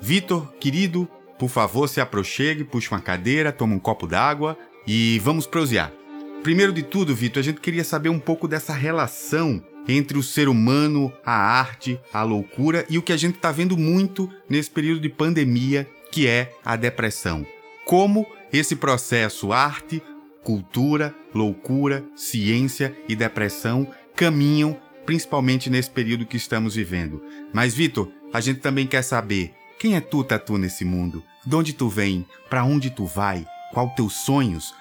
Vitor, 0.00 0.52
querido, 0.60 1.08
por 1.38 1.48
favor, 1.48 1.88
se 1.88 2.00
aproxime, 2.00 2.64
puxe 2.64 2.90
uma 2.90 3.00
cadeira, 3.00 3.52
toma 3.52 3.74
um 3.74 3.78
copo 3.80 4.06
d'água 4.06 4.56
e 4.88 5.18
vamos 5.18 5.46
prosear. 5.46 5.92
Primeiro 6.42 6.72
de 6.72 6.82
tudo, 6.82 7.14
Vitor, 7.14 7.40
a 7.40 7.44
gente 7.44 7.60
queria 7.60 7.84
saber 7.84 8.08
um 8.08 8.18
pouco 8.18 8.48
dessa 8.48 8.72
relação 8.72 9.62
entre 9.86 10.16
o 10.16 10.22
ser 10.22 10.48
humano, 10.48 11.12
a 11.24 11.32
arte, 11.32 12.00
a 12.12 12.22
loucura 12.22 12.86
e 12.88 12.96
o 12.96 13.02
que 13.02 13.12
a 13.12 13.16
gente 13.16 13.36
está 13.36 13.52
vendo 13.52 13.76
muito 13.76 14.30
nesse 14.48 14.70
período 14.70 15.00
de 15.00 15.10
pandemia, 15.10 15.86
que 16.10 16.26
é 16.26 16.54
a 16.64 16.74
depressão. 16.74 17.46
Como 17.84 18.26
esse 18.50 18.76
processo 18.76 19.52
arte, 19.52 20.02
cultura, 20.42 21.14
loucura, 21.34 22.02
ciência 22.16 22.96
e 23.06 23.14
depressão 23.14 23.86
caminham 24.16 24.76
principalmente 25.04 25.68
nesse 25.68 25.90
período 25.90 26.26
que 26.26 26.36
estamos 26.36 26.74
vivendo. 26.74 27.22
Mas 27.52 27.74
Vitor, 27.74 28.10
a 28.32 28.40
gente 28.40 28.60
também 28.60 28.86
quer 28.86 29.02
saber 29.02 29.52
quem 29.78 29.96
é 29.96 30.00
tu, 30.00 30.24
Tatu, 30.24 30.56
nesse 30.56 30.84
mundo? 30.84 31.22
De 31.46 31.54
onde 31.54 31.72
tu 31.72 31.88
vem? 31.88 32.26
Para 32.48 32.64
onde 32.64 32.90
tu 32.90 33.04
vai? 33.04 33.46
Qual 33.72 33.90
teus 33.90 34.14
sonhos? 34.14 34.74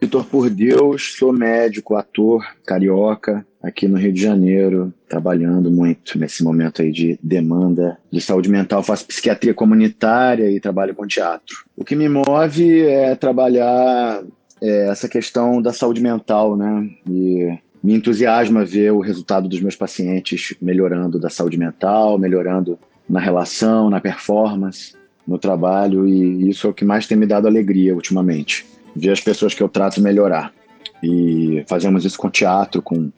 Vitor 0.00 0.24
por 0.26 0.48
Deus, 0.48 1.16
sou 1.18 1.32
médico, 1.32 1.96
ator, 1.96 2.46
carioca, 2.64 3.44
aqui 3.60 3.88
no 3.88 3.96
Rio 3.96 4.12
de 4.12 4.20
Janeiro, 4.20 4.92
trabalhando 5.08 5.70
muito 5.70 6.18
nesse 6.18 6.44
momento 6.44 6.82
aí 6.82 6.92
de 6.92 7.18
demanda 7.22 7.98
de 8.10 8.20
saúde 8.20 8.48
mental. 8.48 8.82
Faço 8.82 9.06
psiquiatria 9.06 9.54
comunitária 9.54 10.50
e 10.50 10.60
trabalho 10.60 10.94
com 10.94 11.06
teatro. 11.06 11.64
O 11.76 11.84
que 11.84 11.96
me 11.96 12.08
move 12.08 12.82
é 12.86 13.16
trabalhar 13.16 14.22
é, 14.60 14.88
essa 14.88 15.08
questão 15.08 15.60
da 15.60 15.72
saúde 15.72 16.00
mental, 16.00 16.56
né? 16.56 16.88
E 17.08 17.58
me 17.82 17.94
entusiasma 17.94 18.64
ver 18.64 18.92
o 18.92 19.00
resultado 19.00 19.48
dos 19.48 19.60
meus 19.60 19.74
pacientes 19.74 20.54
melhorando 20.60 21.18
da 21.18 21.30
saúde 21.30 21.56
mental, 21.56 22.18
melhorando 22.18 22.78
na 23.08 23.20
relação, 23.20 23.88
na 23.88 24.00
performance, 24.00 24.94
no 25.26 25.38
trabalho, 25.38 26.06
e 26.06 26.48
isso 26.48 26.66
é 26.66 26.70
o 26.70 26.74
que 26.74 26.84
mais 26.84 27.06
tem 27.06 27.16
me 27.16 27.26
dado 27.26 27.46
alegria 27.46 27.94
ultimamente. 27.94 28.66
Ver 28.94 29.10
as 29.10 29.20
pessoas 29.20 29.54
que 29.54 29.62
eu 29.62 29.68
trato 29.68 30.00
melhorar. 30.00 30.52
E 31.02 31.64
fazemos 31.68 32.04
isso 32.04 32.18
com 32.18 32.30
teatro, 32.30 32.82
com 32.82 33.10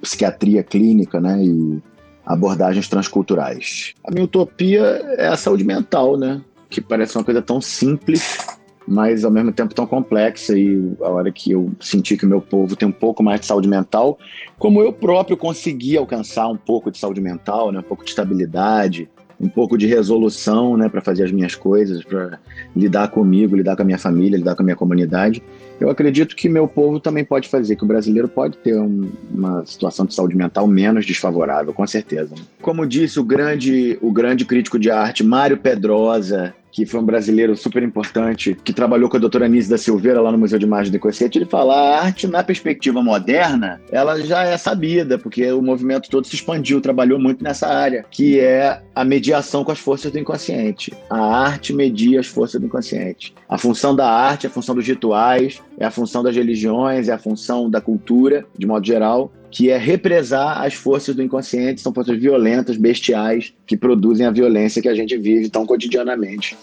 psiquiatria 0.00 0.62
clínica, 0.62 1.20
né? 1.20 1.42
E 1.42 1.82
abordagens 2.24 2.88
transculturais. 2.88 3.94
A 4.04 4.10
minha 4.10 4.24
utopia 4.24 4.80
é 5.16 5.28
a 5.28 5.36
saúde 5.36 5.64
mental, 5.64 6.16
né? 6.16 6.40
Que 6.68 6.80
parece 6.80 7.16
uma 7.16 7.24
coisa 7.24 7.40
tão 7.40 7.60
simples, 7.60 8.38
mas 8.86 9.24
ao 9.24 9.30
mesmo 9.30 9.52
tempo 9.52 9.74
tão 9.74 9.86
complexa. 9.86 10.58
E 10.58 10.92
a 11.00 11.08
hora 11.08 11.30
que 11.30 11.52
eu 11.52 11.70
senti 11.80 12.16
que 12.16 12.26
o 12.26 12.28
meu 12.28 12.40
povo 12.40 12.76
tem 12.76 12.88
um 12.88 12.92
pouco 12.92 13.22
mais 13.22 13.40
de 13.40 13.46
saúde 13.46 13.68
mental, 13.68 14.18
como 14.58 14.80
eu 14.80 14.92
próprio 14.92 15.36
consegui 15.36 15.96
alcançar 15.96 16.48
um 16.48 16.56
pouco 16.56 16.90
de 16.90 16.98
saúde 16.98 17.20
mental, 17.20 17.70
né? 17.70 17.78
Um 17.78 17.82
pouco 17.82 18.04
de 18.04 18.10
estabilidade, 18.10 19.08
um 19.40 19.48
pouco 19.48 19.78
de 19.78 19.86
resolução, 19.86 20.76
né, 20.76 20.88
para 20.88 21.00
fazer 21.00 21.24
as 21.24 21.32
minhas 21.32 21.54
coisas, 21.54 22.02
para 22.02 22.38
lidar 22.74 23.08
comigo, 23.08 23.56
lidar 23.56 23.76
com 23.76 23.82
a 23.82 23.84
minha 23.84 23.98
família, 23.98 24.36
lidar 24.36 24.56
com 24.56 24.62
a 24.62 24.64
minha 24.64 24.76
comunidade. 24.76 25.42
Eu 25.80 25.88
acredito 25.88 26.34
que 26.34 26.48
meu 26.48 26.66
povo 26.66 26.98
também 26.98 27.24
pode 27.24 27.48
fazer, 27.48 27.76
que 27.76 27.84
o 27.84 27.86
brasileiro 27.86 28.28
pode 28.28 28.58
ter 28.58 28.76
um, 28.76 29.08
uma 29.32 29.64
situação 29.64 30.06
de 30.06 30.14
saúde 30.14 30.36
mental 30.36 30.66
menos 30.66 31.06
desfavorável, 31.06 31.72
com 31.72 31.86
certeza. 31.86 32.34
Como 32.60 32.84
disse 32.84 33.20
o 33.20 33.24
grande, 33.24 33.96
o 34.02 34.10
grande 34.10 34.44
crítico 34.44 34.78
de 34.78 34.90
arte 34.90 35.22
Mário 35.22 35.56
Pedrosa, 35.56 36.52
que 36.70 36.86
foi 36.86 37.00
um 37.00 37.04
brasileiro 37.04 37.56
super 37.56 37.82
importante, 37.82 38.56
que 38.64 38.72
trabalhou 38.72 39.08
com 39.08 39.16
a 39.16 39.20
doutora 39.20 39.46
Anise 39.46 39.70
da 39.70 39.78
Silveira 39.78 40.20
lá 40.20 40.30
no 40.32 40.38
Museu 40.38 40.58
de 40.58 40.64
Imagem 40.64 40.90
do 40.90 40.96
Inconsciente, 40.96 41.38
ele 41.38 41.44
fala: 41.44 41.74
a 41.74 42.00
arte, 42.02 42.26
na 42.26 42.42
perspectiva 42.42 43.02
moderna, 43.02 43.80
ela 43.90 44.20
já 44.20 44.44
é 44.44 44.56
sabida, 44.56 45.18
porque 45.18 45.50
o 45.52 45.62
movimento 45.62 46.08
todo 46.10 46.26
se 46.26 46.34
expandiu, 46.34 46.80
trabalhou 46.80 47.18
muito 47.18 47.42
nessa 47.42 47.68
área, 47.68 48.04
que 48.10 48.40
é 48.40 48.80
a 48.94 49.04
mediação 49.04 49.64
com 49.64 49.72
as 49.72 49.78
forças 49.78 50.10
do 50.12 50.18
inconsciente. 50.18 50.92
A 51.10 51.18
arte 51.18 51.72
media 51.72 52.20
as 52.20 52.26
forças 52.26 52.60
do 52.60 52.66
inconsciente. 52.66 53.34
A 53.48 53.58
função 53.58 53.94
da 53.94 54.10
arte, 54.10 54.46
a 54.46 54.50
função 54.50 54.74
dos 54.74 54.86
rituais, 54.86 55.62
é 55.78 55.84
a 55.84 55.90
função 55.90 56.22
das 56.22 56.34
religiões, 56.34 57.08
é 57.08 57.12
a 57.12 57.18
função 57.18 57.70
da 57.70 57.80
cultura, 57.80 58.44
de 58.56 58.66
modo 58.66 58.86
geral, 58.86 59.32
que 59.50 59.70
é 59.70 59.78
represar 59.78 60.62
as 60.62 60.74
forças 60.74 61.14
do 61.14 61.22
inconsciente, 61.22 61.80
são 61.80 61.92
forças 61.92 62.18
violentas, 62.18 62.76
bestiais, 62.76 63.54
que 63.66 63.76
produzem 63.76 64.26
a 64.26 64.30
violência 64.30 64.82
que 64.82 64.88
a 64.88 64.94
gente 64.94 65.16
vive 65.16 65.48
tão 65.48 65.64
cotidianamente 65.64 66.56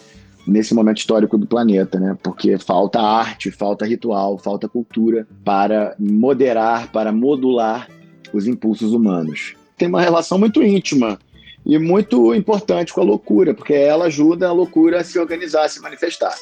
nesse 0.48 0.74
momento 0.76 0.98
histórico 0.98 1.38
do 1.38 1.48
planeta, 1.48 2.00
né? 2.00 2.16
Porque 2.22 2.58
falta 2.58 3.02
arte, 3.02 3.50
falta 3.50 3.86
ritual, 3.86 4.38
falta 4.38 4.70
cultura 4.70 5.28
para 5.44 5.96
moderar, 6.00 6.92
para 6.92 7.12
modular 7.12 7.90
os 8.32 8.48
impulsos 8.48 8.94
humanos. 8.94 9.56
Tem 9.76 9.88
uma 9.88 10.02
relação 10.02 10.38
muito 10.38 10.62
íntima 10.62 11.18
e 11.66 11.80
muito 11.80 12.36
importante 12.36 12.94
com 12.94 13.02
a 13.02 13.04
loucura, 13.04 13.56
porque 13.56 13.74
ela 13.74 14.06
ajuda 14.06 14.48
a 14.48 14.54
loucura 14.54 15.02
a 15.02 15.04
se 15.04 15.18
organizar, 15.18 15.66
a 15.66 15.70
se 15.70 15.82
manifestar. 15.82 16.36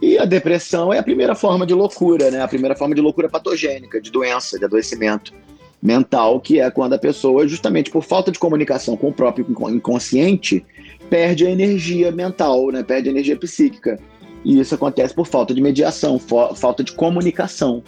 E 0.00 0.16
a 0.16 0.24
depressão 0.24 0.90
é 0.92 0.98
a 0.98 1.02
primeira 1.02 1.34
forma 1.34 1.66
de 1.66 1.74
loucura, 1.74 2.30
né? 2.30 2.40
A 2.40 2.48
primeira 2.48 2.74
forma 2.74 2.94
de 2.94 3.02
loucura 3.02 3.28
patogênica, 3.28 4.00
de 4.00 4.10
doença, 4.10 4.58
de 4.58 4.64
adoecimento 4.64 5.34
mental, 5.82 6.40
que 6.40 6.60
é 6.60 6.70
quando 6.70 6.94
a 6.94 6.98
pessoa, 6.98 7.46
justamente 7.46 7.90
por 7.90 8.02
falta 8.02 8.32
de 8.32 8.38
comunicação 8.38 8.96
com 8.96 9.08
o 9.08 9.12
próprio 9.12 9.46
inconsciente, 9.70 10.64
perde 11.08 11.46
a 11.46 11.50
energia 11.50 12.10
mental, 12.10 12.70
né? 12.70 12.82
perde 12.82 13.08
a 13.08 13.12
energia 13.12 13.36
psíquica. 13.36 13.98
E 14.44 14.58
isso 14.60 14.74
acontece 14.74 15.14
por 15.14 15.26
falta 15.26 15.52
de 15.52 15.60
mediação, 15.60 16.18
falta 16.18 16.82
de 16.84 16.92
comunicação. 16.92 17.82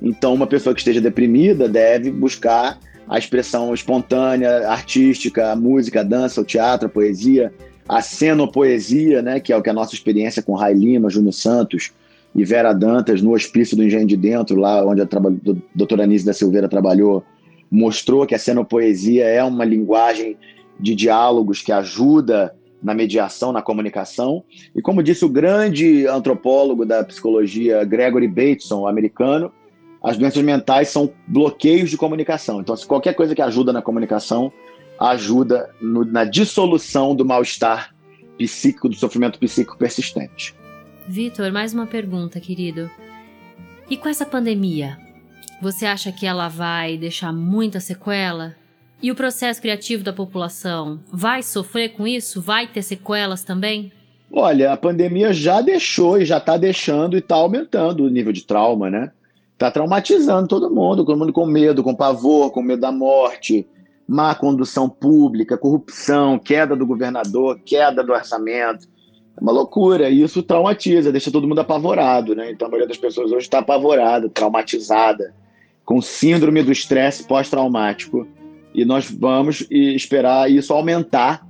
Então, 0.00 0.32
uma 0.34 0.46
pessoa 0.46 0.74
que 0.74 0.80
esteja 0.80 1.00
deprimida 1.00 1.68
deve 1.68 2.10
buscar 2.10 2.78
a 3.08 3.18
expressão 3.18 3.72
espontânea, 3.72 4.68
artística, 4.68 5.50
a 5.50 5.56
música, 5.56 6.00
a 6.00 6.04
dança, 6.04 6.40
o 6.40 6.44
teatro, 6.44 6.86
a 6.86 6.90
poesia, 6.90 7.52
a 7.88 8.02
cenopoesia, 8.02 9.22
né, 9.22 9.40
que 9.40 9.52
é 9.52 9.56
o 9.56 9.62
que 9.62 9.70
a 9.70 9.72
nossa 9.72 9.94
experiência 9.94 10.42
com 10.42 10.54
Rai 10.54 10.74
Lima, 10.74 11.08
Júnior 11.08 11.32
Santos 11.32 11.92
e 12.34 12.44
Vera 12.44 12.72
Dantas 12.72 13.22
no 13.22 13.32
Hospício 13.32 13.76
do 13.76 13.84
Engenho 13.84 14.06
de 14.06 14.16
Dentro, 14.16 14.56
lá 14.56 14.84
onde 14.84 15.02
a 15.02 15.08
doutora 15.74 16.04
Anise 16.04 16.24
da 16.24 16.32
Silveira 16.32 16.68
trabalhou, 16.68 17.24
mostrou 17.70 18.26
que 18.26 18.34
a 18.34 18.38
cenopoesia 18.38 19.24
é 19.24 19.42
uma 19.42 19.64
linguagem 19.64 20.36
de 20.78 20.94
diálogos 20.94 21.60
que 21.60 21.72
ajuda 21.72 22.54
na 22.82 22.94
mediação, 22.94 23.52
na 23.52 23.62
comunicação. 23.62 24.44
E 24.74 24.80
como 24.80 25.02
disse 25.02 25.24
o 25.24 25.28
grande 25.28 26.06
antropólogo 26.06 26.86
da 26.86 27.02
psicologia 27.02 27.84
Gregory 27.84 28.28
Bateson, 28.28 28.86
americano, 28.86 29.52
as 30.02 30.16
doenças 30.16 30.42
mentais 30.42 30.88
são 30.88 31.10
bloqueios 31.26 31.90
de 31.90 31.96
comunicação. 31.96 32.60
Então, 32.60 32.76
se 32.76 32.86
qualquer 32.86 33.14
coisa 33.14 33.34
que 33.34 33.42
ajuda 33.42 33.72
na 33.72 33.82
comunicação, 33.82 34.52
ajuda 34.98 35.70
no, 35.80 36.04
na 36.04 36.24
dissolução 36.24 37.14
do 37.14 37.24
mal-estar 37.24 37.94
psíquico, 38.36 38.88
do 38.88 38.94
sofrimento 38.94 39.38
psíquico 39.38 39.76
persistente. 39.76 40.54
Vitor, 41.08 41.50
mais 41.50 41.72
uma 41.72 41.86
pergunta, 41.86 42.38
querido. 42.38 42.90
E 43.88 43.96
com 43.96 44.10
essa 44.10 44.26
pandemia, 44.26 44.98
você 45.62 45.86
acha 45.86 46.12
que 46.12 46.26
ela 46.26 46.48
vai 46.48 46.98
deixar 46.98 47.32
muita 47.32 47.80
sequela? 47.80 48.54
E 49.02 49.10
o 49.10 49.14
processo 49.14 49.62
criativo 49.62 50.04
da 50.04 50.12
população 50.12 51.00
vai 51.10 51.42
sofrer 51.42 51.94
com 51.94 52.06
isso? 52.06 52.42
Vai 52.42 52.66
ter 52.66 52.82
sequelas 52.82 53.42
também? 53.42 53.90
Olha, 54.30 54.70
a 54.70 54.76
pandemia 54.76 55.32
já 55.32 55.62
deixou 55.62 56.20
e 56.20 56.26
já 56.26 56.36
está 56.36 56.58
deixando 56.58 57.16
e 57.16 57.20
está 57.20 57.36
aumentando 57.36 58.04
o 58.04 58.10
nível 58.10 58.32
de 58.32 58.44
trauma, 58.44 58.90
né? 58.90 59.10
Está 59.54 59.70
traumatizando 59.70 60.46
todo 60.46 60.68
mundo, 60.68 61.06
todo 61.06 61.18
mundo 61.18 61.32
com 61.32 61.46
medo, 61.46 61.82
com 61.82 61.94
pavor, 61.94 62.50
com 62.50 62.60
medo 62.60 62.82
da 62.82 62.92
morte, 62.92 63.66
má 64.06 64.34
condução 64.34 64.90
pública, 64.90 65.56
corrupção, 65.56 66.38
queda 66.38 66.76
do 66.76 66.86
governador, 66.86 67.58
queda 67.64 68.04
do 68.04 68.12
orçamento. 68.12 68.86
É 69.38 69.40
uma 69.40 69.52
loucura, 69.52 70.10
e 70.10 70.20
isso 70.20 70.42
traumatiza, 70.42 71.12
deixa 71.12 71.30
todo 71.30 71.46
mundo 71.46 71.60
apavorado, 71.60 72.34
né? 72.34 72.50
Então 72.50 72.66
a 72.66 72.70
maioria 72.70 72.88
das 72.88 72.98
pessoas 72.98 73.30
hoje 73.30 73.46
está 73.46 73.60
apavorada, 73.60 74.28
traumatizada, 74.28 75.32
com 75.84 76.02
síndrome 76.02 76.60
do 76.62 76.72
estresse 76.72 77.22
pós-traumático. 77.24 78.26
E 78.74 78.84
nós 78.84 79.08
vamos 79.08 79.64
esperar 79.70 80.50
isso 80.50 80.72
aumentar, 80.72 81.46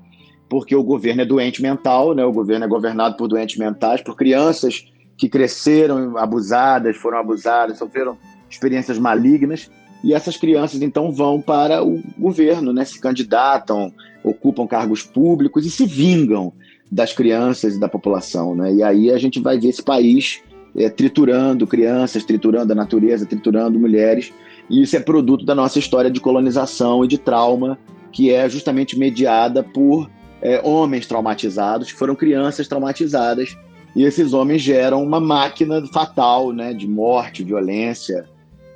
porque 0.51 0.77
o 0.77 0.83
governo 0.83 1.23
é 1.23 1.25
doente 1.25 1.63
mental, 1.63 2.15
né? 2.15 2.25
O 2.25 2.33
governo 2.33 2.67
é 2.67 2.69
governado 2.69 3.17
por 3.17 3.27
doentes 3.27 3.57
mentais, 3.57 4.03
por 4.03 4.15
crianças 4.15 4.87
que 5.17 5.29
cresceram 5.29 6.17
abusadas, 6.19 6.97
foram 6.97 7.19
abusadas, 7.19 7.79
sofreram 7.79 8.19
experiências 8.51 8.99
malignas, 8.99 9.71
e 10.05 10.15
essas 10.15 10.37
crianças 10.37 10.81
então 10.83 11.11
vão 11.11 11.41
para 11.41 11.83
o 11.83 12.01
governo, 12.17 12.73
né? 12.73 12.85
se 12.85 13.01
candidatam, 13.01 13.93
ocupam 14.23 14.67
cargos 14.67 15.03
públicos 15.03 15.67
e 15.67 15.71
se 15.71 15.87
vingam 15.87 16.53
das 16.91 17.13
crianças 17.13 17.77
e 17.77 17.81
da 17.81 17.89
população. 17.89 18.55
Né? 18.55 18.75
E 18.75 18.83
aí 18.83 19.11
a 19.11 19.19
gente 19.19 19.41
vai 19.41 19.59
ver 19.59 19.69
esse 19.69 19.83
país 19.83 20.43
é, 20.77 20.89
triturando 20.89 21.67
crianças, 21.67 22.25
triturando 22.25 22.73
a 22.73 22.77
natureza, 22.77 23.27
triturando 23.27 23.79
mulheres, 23.79 24.33
e 24.71 24.83
isso 24.83 24.97
é 24.97 25.01
produto 25.01 25.45
da 25.45 25.55
nossa 25.55 25.79
história 25.79 26.11
de 26.11 26.21
colonização 26.21 27.05
e 27.05 27.09
de 27.09 27.19
trauma, 27.19 27.79
que 28.13 28.31
é 28.31 28.49
justamente 28.49 28.99
mediada 28.99 29.63
por 29.63 30.11
é, 30.41 30.61
homens 30.65 31.07
traumatizados, 31.07 31.91
que 31.91 31.99
foram 31.99 32.15
crianças 32.15 32.69
traumatizadas 32.69 33.57
e 33.97 34.05
esses 34.05 34.33
homens 34.33 34.63
geram 34.63 35.03
uma 35.03 35.21
máquina 35.21 35.85
fatal 35.89 36.53
né, 36.53 36.73
de 36.73 36.87
morte, 36.87 37.43
violência. 37.43 38.27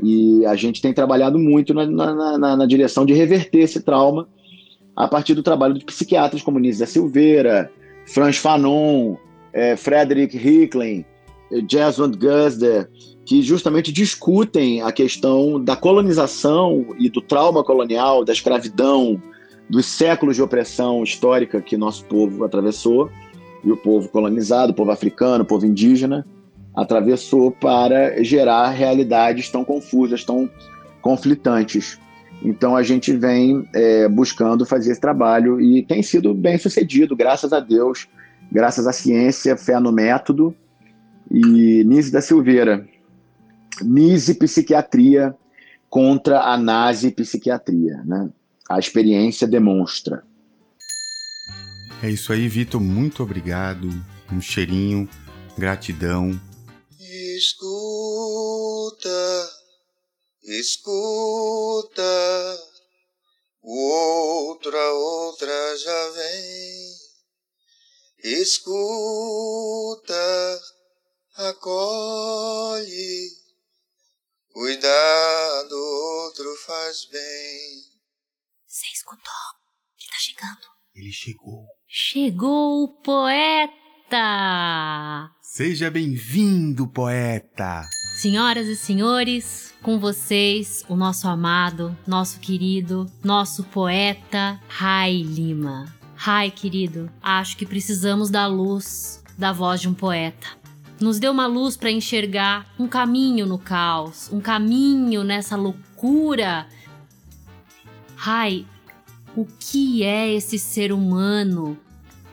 E 0.02 0.44
a 0.46 0.56
gente 0.56 0.82
tem 0.82 0.92
trabalhado 0.92 1.38
muito 1.38 1.72
na, 1.72 1.86
na, 1.86 2.38
na, 2.38 2.56
na 2.56 2.66
direção 2.66 3.06
de 3.06 3.12
reverter 3.12 3.60
esse 3.60 3.80
trauma 3.80 4.26
a 4.96 5.06
partir 5.06 5.34
do 5.34 5.42
trabalho 5.42 5.74
de 5.74 5.84
psiquiatras 5.84 6.42
como 6.42 6.58
Nisa 6.58 6.86
Silveira, 6.86 7.70
Franz 8.06 8.36
Fanon, 8.36 9.16
é, 9.52 9.76
Frederick 9.76 10.36
Hicklin, 10.36 11.04
Jesmond 11.68 12.16
Gusder, 12.16 12.88
que 13.24 13.42
justamente 13.42 13.92
discutem 13.92 14.82
a 14.82 14.90
questão 14.90 15.62
da 15.62 15.76
colonização 15.76 16.86
e 16.98 17.08
do 17.08 17.20
trauma 17.20 17.62
colonial, 17.62 18.24
da 18.24 18.32
escravidão, 18.32 19.20
dos 19.68 19.86
séculos 19.86 20.36
de 20.36 20.42
opressão 20.42 21.02
histórica 21.02 21.60
que 21.60 21.76
nosso 21.76 22.04
povo 22.04 22.44
atravessou 22.44 23.10
e 23.64 23.70
o 23.70 23.76
povo 23.76 24.08
colonizado, 24.08 24.70
o 24.70 24.74
povo 24.74 24.90
africano, 24.90 25.44
o 25.44 25.46
povo 25.46 25.64
indígena, 25.64 26.26
atravessou 26.74 27.50
para 27.50 28.22
gerar 28.24 28.70
realidades 28.70 29.50
tão 29.50 29.64
confusas, 29.64 30.24
tão 30.24 30.50
conflitantes. 31.00 31.98
Então 32.44 32.74
a 32.76 32.82
gente 32.82 33.16
vem 33.16 33.68
é, 33.74 34.08
buscando 34.08 34.66
fazer 34.66 34.92
esse 34.92 35.00
trabalho 35.00 35.60
e 35.60 35.84
tem 35.84 36.02
sido 36.02 36.34
bem 36.34 36.58
sucedido, 36.58 37.14
graças 37.16 37.52
a 37.52 37.60
Deus, 37.60 38.08
graças 38.50 38.86
à 38.86 38.92
ciência, 38.92 39.56
fé 39.56 39.78
no 39.78 39.92
método. 39.92 40.54
E 41.30 41.84
Nise 41.84 42.10
da 42.10 42.20
Silveira, 42.20 42.86
Nise 43.80 44.34
Psiquiatria 44.34 45.34
contra 45.88 46.40
a 46.42 46.58
Nazi 46.58 47.10
Psiquiatria. 47.10 48.02
Né? 48.04 48.28
A 48.68 48.78
experiência 48.78 49.46
demonstra. 49.46 50.22
É 52.02 52.10
isso 52.10 52.32
aí, 52.32 52.48
Vitor. 52.48 52.80
Muito 52.80 53.22
obrigado. 53.22 53.88
Um 54.30 54.40
cheirinho, 54.40 55.08
gratidão. 55.56 56.38
Escuta, 57.36 59.08
escuta. 60.42 62.02
Outra, 63.62 64.92
outra 64.92 65.76
já 65.78 66.10
vem. 66.10 67.02
Escuta, 68.24 70.14
acolhe. 71.36 73.30
Cuidado, 74.52 75.74
outro 75.74 76.56
faz 76.66 77.04
bem. 77.06 77.82
Você 78.66 78.86
escutou? 78.92 79.32
Ele 79.98 80.08
tá 80.08 80.16
chegando. 80.18 80.66
Ele 80.94 81.12
chegou. 81.12 81.66
Chegou 81.88 82.84
o 82.84 82.88
poeta! 83.02 83.70
Seja 85.42 85.90
bem-vindo, 85.90 86.86
poeta! 86.86 87.88
Senhoras 88.20 88.66
e 88.66 88.76
senhores, 88.76 89.71
com 89.82 89.98
vocês, 89.98 90.84
o 90.88 90.94
nosso 90.94 91.26
amado, 91.26 91.96
nosso 92.06 92.38
querido, 92.38 93.06
nosso 93.22 93.64
poeta 93.64 94.60
Rai 94.68 95.22
Lima. 95.22 95.92
Rai, 96.14 96.50
querido, 96.50 97.10
acho 97.20 97.56
que 97.56 97.66
precisamos 97.66 98.30
da 98.30 98.46
luz 98.46 99.22
da 99.36 99.52
voz 99.52 99.80
de 99.80 99.88
um 99.88 99.94
poeta. 99.94 100.46
Nos 101.00 101.18
deu 101.18 101.32
uma 101.32 101.46
luz 101.46 101.76
para 101.76 101.90
enxergar 101.90 102.72
um 102.78 102.86
caminho 102.86 103.44
no 103.44 103.58
caos, 103.58 104.30
um 104.32 104.40
caminho 104.40 105.24
nessa 105.24 105.56
loucura. 105.56 106.66
Rai, 108.14 108.64
o 109.36 109.44
que 109.44 110.04
é 110.04 110.32
esse 110.32 110.58
ser 110.58 110.92
humano 110.92 111.76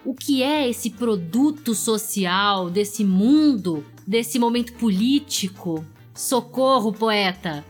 o 0.05 0.13
que 0.15 0.41
é 0.41 0.67
esse 0.67 0.89
produto 0.89 1.75
social 1.75 2.69
desse 2.69 3.03
mundo, 3.03 3.85
desse 4.07 4.39
momento 4.39 4.73
político? 4.73 5.85
Socorro, 6.19 6.91
poeta! 6.91 7.63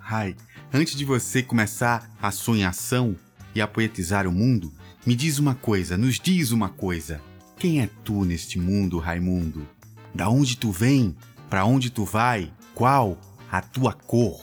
Ai, 0.00 0.36
antes 0.72 0.94
de 0.94 1.04
você 1.04 1.42
começar 1.42 2.08
a 2.22 2.30
sonhação 2.30 3.18
e 3.56 3.60
a 3.60 3.66
poetizar 3.66 4.24
o 4.24 4.30
mundo, 4.30 4.72
me 5.04 5.16
diz 5.16 5.40
uma 5.40 5.56
coisa, 5.56 5.98
nos 5.98 6.20
diz 6.20 6.52
uma 6.52 6.68
coisa. 6.68 7.20
Quem 7.58 7.82
é 7.82 7.90
tu 8.04 8.24
neste 8.24 8.56
mundo, 8.56 9.00
Raimundo? 9.00 9.68
Da 10.14 10.28
onde 10.28 10.56
tu 10.56 10.70
vem? 10.70 11.16
Para 11.50 11.64
onde 11.64 11.90
tu 11.90 12.04
vai? 12.04 12.52
Qual 12.72 13.18
a 13.50 13.60
tua 13.60 13.92
cor? 13.92 14.40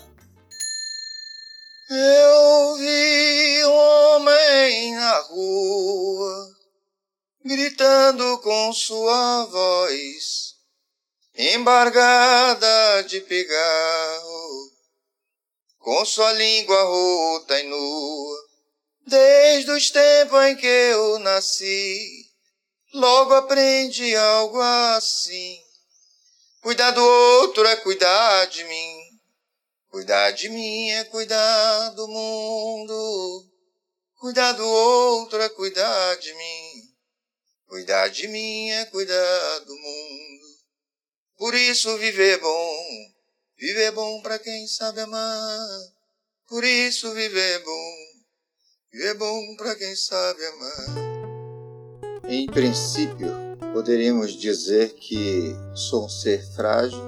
Eu 1.89 2.75
vi 2.75 3.65
um 3.65 4.15
homem 4.17 4.95
na 4.95 5.17
rua, 5.29 6.55
gritando 7.45 8.37
com 8.39 8.73
sua 8.73 9.45
voz, 9.45 10.48
embargada 11.41 13.01
de 13.03 13.21
pigarro, 13.21 14.73
com 15.77 16.03
sua 16.03 16.33
língua 16.33 16.83
rota 16.83 17.57
e 17.57 17.63
nua. 17.63 18.37
Desde 19.07 19.71
os 19.71 19.89
tempos 19.89 20.43
em 20.47 20.57
que 20.57 20.67
eu 20.67 21.17
nasci, 21.19 22.25
logo 22.93 23.33
aprendi 23.35 24.13
algo 24.17 24.59
assim. 24.59 25.57
Cuidar 26.61 26.91
do 26.91 27.01
outro 27.01 27.65
é 27.65 27.75
cuidar 27.77 28.45
de 28.47 28.65
mim. 28.65 28.99
Cuidar 29.89 30.31
de 30.31 30.49
mim 30.49 30.89
é 30.89 31.05
cuidar 31.05 31.89
do 31.91 32.05
mundo. 32.05 33.45
Cuidar 34.19 34.51
do 34.51 34.67
outro 34.67 35.41
é 35.41 35.47
cuidar 35.47 36.15
de 36.17 36.33
mim. 36.33 36.83
Cuidar 37.65 38.09
de 38.09 38.27
mim 38.27 38.71
é 38.71 38.85
cuidar 38.87 39.59
do 39.59 39.73
mundo. 39.73 40.38
Por 41.39 41.55
isso 41.55 41.97
viver 41.97 42.33
é 42.33 42.37
bom. 42.37 42.75
Viver 43.57 43.83
é 43.83 43.91
bom 43.93 44.21
para 44.21 44.37
quem 44.37 44.67
sabe 44.67 44.99
amar. 44.99 45.69
Por 46.49 46.65
isso 46.65 47.13
viver 47.13 47.39
é 47.39 47.59
bom. 47.59 47.93
Viver 48.91 49.07
é 49.07 49.13
bom 49.13 49.55
para 49.55 49.73
quem 49.75 49.95
sabe 49.95 50.45
amar. 50.45 52.19
Em 52.27 52.45
princípio, 52.45 53.29
poderíamos 53.71 54.33
dizer 54.33 54.95
que 54.95 55.55
sou 55.73 56.07
um 56.07 56.09
ser 56.09 56.45
frágil, 56.57 56.99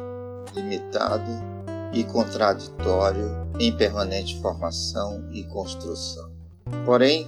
limitado 0.56 1.30
e 1.94 2.06
contraditório 2.06 3.30
em 3.60 3.76
permanente 3.76 4.41
formação 4.41 5.30
e 5.34 5.44
construção. 5.44 6.32
Porém, 6.86 7.28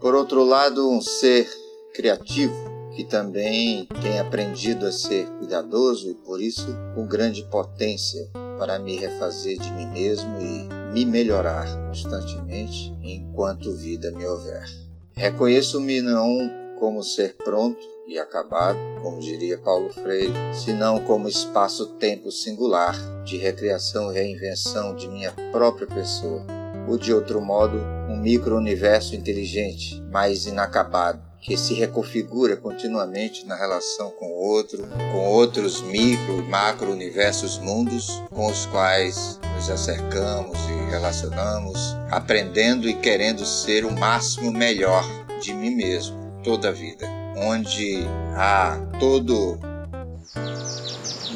por 0.00 0.14
outro 0.14 0.42
lado, 0.44 0.90
um 0.90 1.02
ser 1.02 1.46
criativo 1.92 2.67
que 2.94 3.04
também 3.04 3.86
tem 4.02 4.18
aprendido 4.18 4.86
a 4.86 4.92
ser 4.92 5.26
cuidadoso 5.38 6.10
e 6.10 6.14
por 6.14 6.40
isso 6.40 6.66
com 6.94 7.06
grande 7.06 7.44
potência 7.44 8.28
para 8.58 8.78
me 8.78 8.96
refazer 8.96 9.58
de 9.58 9.72
mim 9.72 9.86
mesmo 9.86 10.40
e 10.40 10.68
me 10.92 11.04
melhorar 11.04 11.66
constantemente 11.86 12.92
enquanto 13.02 13.76
vida 13.76 14.10
me 14.10 14.26
houver. 14.26 14.64
Reconheço-me 15.12 16.00
não 16.00 16.50
como 16.78 17.02
ser 17.02 17.36
pronto 17.36 17.78
e 18.06 18.18
acabado, 18.18 18.78
como 19.02 19.20
diria 19.20 19.58
Paulo 19.58 19.92
Freire, 19.92 20.32
senão 20.54 21.00
como 21.00 21.28
espaço-tempo 21.28 22.32
singular 22.32 22.96
de 23.24 23.36
recriação 23.36 24.10
e 24.10 24.14
reinvenção 24.14 24.94
de 24.94 25.06
minha 25.08 25.32
própria 25.52 25.86
pessoa, 25.86 26.42
ou 26.88 26.96
de 26.96 27.12
outro 27.12 27.40
modo, 27.40 27.76
um 28.08 28.16
micro-universo 28.16 29.14
inteligente, 29.14 30.02
mas 30.10 30.46
inacabado, 30.46 31.27
que 31.48 31.56
se 31.56 31.72
reconfigura 31.72 32.58
continuamente 32.58 33.46
na 33.46 33.56
relação 33.56 34.10
com 34.10 34.26
o 34.26 34.36
outro, 34.36 34.86
com 35.12 35.28
outros 35.30 35.80
micro 35.80 36.40
e 36.40 36.42
macro 36.42 36.92
universos 36.92 37.56
mundos 37.56 38.22
com 38.30 38.48
os 38.48 38.66
quais 38.66 39.40
nos 39.56 39.70
acercamos 39.70 40.58
e 40.68 40.90
relacionamos, 40.90 41.96
aprendendo 42.10 42.86
e 42.86 42.92
querendo 42.92 43.46
ser 43.46 43.86
o 43.86 43.90
máximo 43.90 44.52
melhor 44.52 45.02
de 45.40 45.54
mim 45.54 45.74
mesmo 45.74 46.18
toda 46.44 46.68
a 46.68 46.72
vida 46.72 47.08
onde 47.34 48.04
há 48.36 48.78
todo 49.00 49.58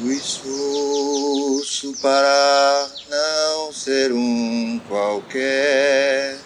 o 0.03 0.11
esforço 0.11 1.93
para 2.01 2.87
não 3.09 3.73
ser 3.73 4.11
um 4.11 4.79
qualquer, 4.87 6.37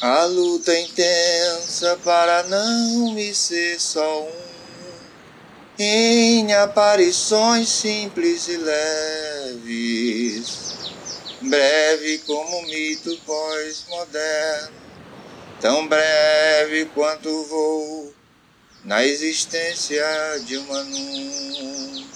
a 0.00 0.24
luta 0.24 0.76
intensa 0.76 1.71
para 2.02 2.44
não 2.44 3.12
me 3.12 3.34
ser 3.34 3.80
só 3.80 4.22
um, 4.22 4.30
em 5.78 6.52
aparições 6.54 7.68
simples 7.68 8.46
e 8.48 8.56
leves, 8.56 10.12
breve 11.40 12.18
como 12.18 12.62
mito 12.62 13.18
pós-moderno, 13.26 14.76
tão 15.60 15.88
breve 15.88 16.86
quanto 16.94 17.28
o 17.28 17.46
voo 17.46 18.14
na 18.84 19.04
existência 19.04 20.04
de 20.44 20.56
uma 20.56 20.82
num, 20.84 22.06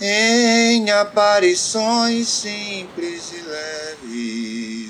em 0.00 0.90
aparições 0.90 2.28
simples 2.28 3.32
e 3.32 3.40
leves, 3.40 4.89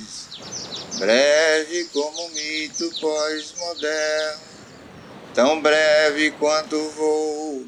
breve 1.00 1.84
como 1.94 2.28
mito 2.28 2.90
pós-moderno, 3.00 4.40
tão 5.34 5.62
breve 5.62 6.30
quanto 6.32 6.76
o 6.76 6.90
voo 6.90 7.64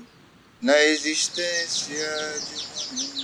na 0.61 0.79
existência 0.83 2.07
de 2.47 2.63
num. 3.07 3.23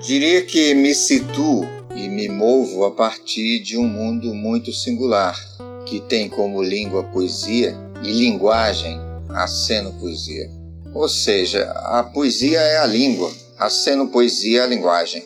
Diria 0.00 0.42
que 0.42 0.74
me 0.74 0.92
situo 0.92 1.64
e 1.94 2.08
me 2.08 2.28
movo 2.28 2.84
a 2.84 2.90
partir 2.90 3.60
de 3.60 3.78
um 3.78 3.86
mundo 3.86 4.34
muito 4.34 4.72
singular 4.72 5.38
que 5.86 6.00
tem 6.00 6.28
como 6.28 6.60
língua 6.60 7.04
poesia 7.04 7.76
e 8.02 8.10
linguagem 8.10 8.98
a 9.28 9.46
poesia. 9.92 10.50
Ou 10.92 11.08
seja, 11.08 11.70
a 11.70 12.02
poesia 12.02 12.58
é 12.58 12.78
a 12.78 12.86
língua, 12.86 13.32
a 13.56 13.70
poesia 14.08 14.62
é 14.62 14.64
a 14.64 14.66
linguagem. 14.66 15.24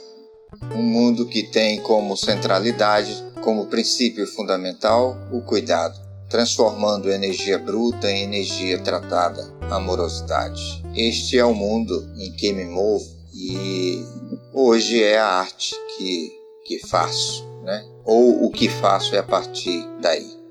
Um 0.74 0.82
mundo 0.82 1.26
que 1.26 1.42
tem 1.42 1.80
como 1.80 2.16
centralidade, 2.16 3.24
como 3.42 3.66
princípio 3.66 4.26
fundamental, 4.26 5.16
o 5.32 5.40
cuidado, 5.40 5.98
transformando 6.28 7.10
energia 7.10 7.58
bruta 7.58 8.10
em 8.10 8.24
energia 8.24 8.78
tratada, 8.78 9.52
amorosidade. 9.70 10.84
Este 10.94 11.38
é 11.38 11.44
o 11.44 11.54
mundo 11.54 12.08
em 12.16 12.32
que 12.32 12.52
me 12.52 12.64
movo 12.64 13.04
e 13.32 14.04
hoje 14.52 15.02
é 15.02 15.18
a 15.18 15.26
arte 15.26 15.74
que, 15.96 16.32
que 16.66 16.86
faço, 16.86 17.44
né? 17.62 17.84
ou 18.04 18.44
o 18.44 18.50
que 18.50 18.68
faço 18.68 19.14
é 19.14 19.18
a 19.18 19.22
partir 19.22 19.84
daí. 20.00 20.44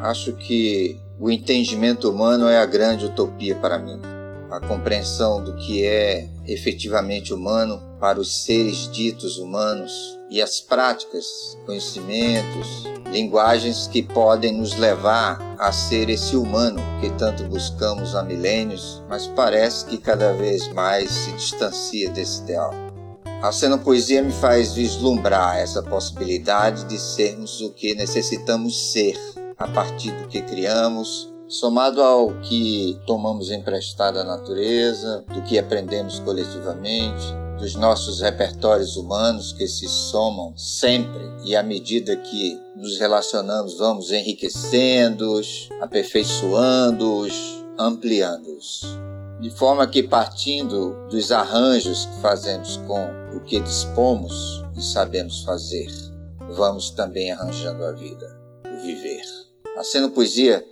Acho 0.00 0.34
que 0.34 1.00
o 1.18 1.30
entendimento 1.30 2.10
humano 2.10 2.48
é 2.48 2.58
a 2.58 2.66
grande 2.66 3.06
utopia 3.06 3.54
para 3.56 3.78
mim. 3.78 4.13
A 4.54 4.60
compreensão 4.60 5.42
do 5.42 5.52
que 5.56 5.84
é 5.84 6.28
efetivamente 6.46 7.34
humano 7.34 7.82
para 7.98 8.20
os 8.20 8.44
seres 8.44 8.88
ditos 8.88 9.36
humanos 9.36 10.16
e 10.30 10.40
as 10.40 10.60
práticas, 10.60 11.26
conhecimentos, 11.66 12.84
linguagens 13.10 13.88
que 13.88 14.00
podem 14.00 14.52
nos 14.52 14.76
levar 14.76 15.40
a 15.58 15.72
ser 15.72 16.08
esse 16.08 16.36
humano 16.36 16.80
que 17.00 17.10
tanto 17.18 17.42
buscamos 17.48 18.14
há 18.14 18.22
milênios, 18.22 19.02
mas 19.08 19.26
parece 19.26 19.86
que 19.86 19.98
cada 19.98 20.32
vez 20.34 20.72
mais 20.72 21.10
se 21.10 21.32
distancia 21.32 22.08
desse 22.10 22.42
ideal. 22.42 22.72
A 23.42 23.78
poesia 23.78 24.22
me 24.22 24.32
faz 24.32 24.72
vislumbrar 24.72 25.58
essa 25.58 25.82
possibilidade 25.82 26.84
de 26.84 26.96
sermos 26.96 27.60
o 27.60 27.70
que 27.70 27.92
necessitamos 27.96 28.92
ser 28.92 29.18
a 29.58 29.66
partir 29.66 30.12
do 30.12 30.28
que 30.28 30.40
criamos, 30.42 31.33
somado 31.48 32.02
ao 32.02 32.32
que 32.40 32.98
tomamos 33.06 33.50
emprestado 33.50 34.14
da 34.14 34.24
natureza, 34.24 35.24
do 35.32 35.42
que 35.42 35.58
aprendemos 35.58 36.18
coletivamente, 36.20 37.24
dos 37.58 37.74
nossos 37.76 38.20
repertórios 38.20 38.96
humanos 38.96 39.52
que 39.52 39.66
se 39.66 39.88
somam 39.88 40.56
sempre 40.56 41.22
e 41.44 41.54
à 41.54 41.62
medida 41.62 42.16
que 42.16 42.60
nos 42.76 42.98
relacionamos 42.98 43.78
vamos 43.78 44.10
enriquecendo-os, 44.10 45.68
aperfeiçoando-os, 45.80 47.64
ampliando-os. 47.78 48.82
De 49.40 49.50
forma 49.50 49.86
que, 49.86 50.02
partindo 50.02 51.06
dos 51.08 51.30
arranjos 51.30 52.06
que 52.06 52.20
fazemos 52.20 52.78
com 52.86 53.06
o 53.36 53.40
que 53.40 53.60
dispomos 53.60 54.64
e 54.76 54.82
sabemos 54.82 55.42
fazer, 55.42 55.88
vamos 56.50 56.90
também 56.90 57.30
arranjando 57.30 57.84
a 57.84 57.92
vida, 57.92 58.40
o 58.64 58.80
viver. 58.80 59.22
A 59.76 60.08
poesia 60.08 60.64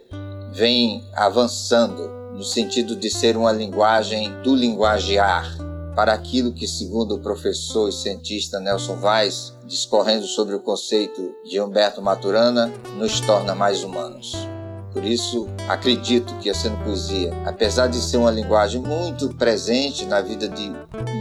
vem 0.52 1.02
avançando 1.14 2.08
no 2.34 2.44
sentido 2.44 2.94
de 2.94 3.10
ser 3.10 3.36
uma 3.36 3.52
linguagem 3.52 4.32
do 4.42 4.54
linguagear 4.54 5.56
para 5.94 6.12
aquilo 6.12 6.52
que, 6.52 6.66
segundo 6.66 7.16
o 7.16 7.18
professor 7.18 7.88
e 7.88 7.92
cientista 7.92 8.58
Nelson 8.58 8.98
Weiss, 9.02 9.54
discorrendo 9.66 10.26
sobre 10.26 10.54
o 10.54 10.60
conceito 10.60 11.34
de 11.44 11.60
Humberto 11.60 12.00
Maturana, 12.00 12.72
nos 12.96 13.20
torna 13.20 13.54
mais 13.54 13.84
humanos. 13.84 14.34
Por 14.92 15.04
isso, 15.04 15.48
acredito 15.68 16.34
que 16.38 16.50
a 16.50 16.54
Sendo 16.54 16.82
Poesia, 16.84 17.32
apesar 17.46 17.86
de 17.86 17.96
ser 17.96 18.18
uma 18.18 18.30
linguagem 18.30 18.80
muito 18.80 19.34
presente 19.34 20.04
na 20.04 20.20
vida 20.20 20.48
de 20.48 20.70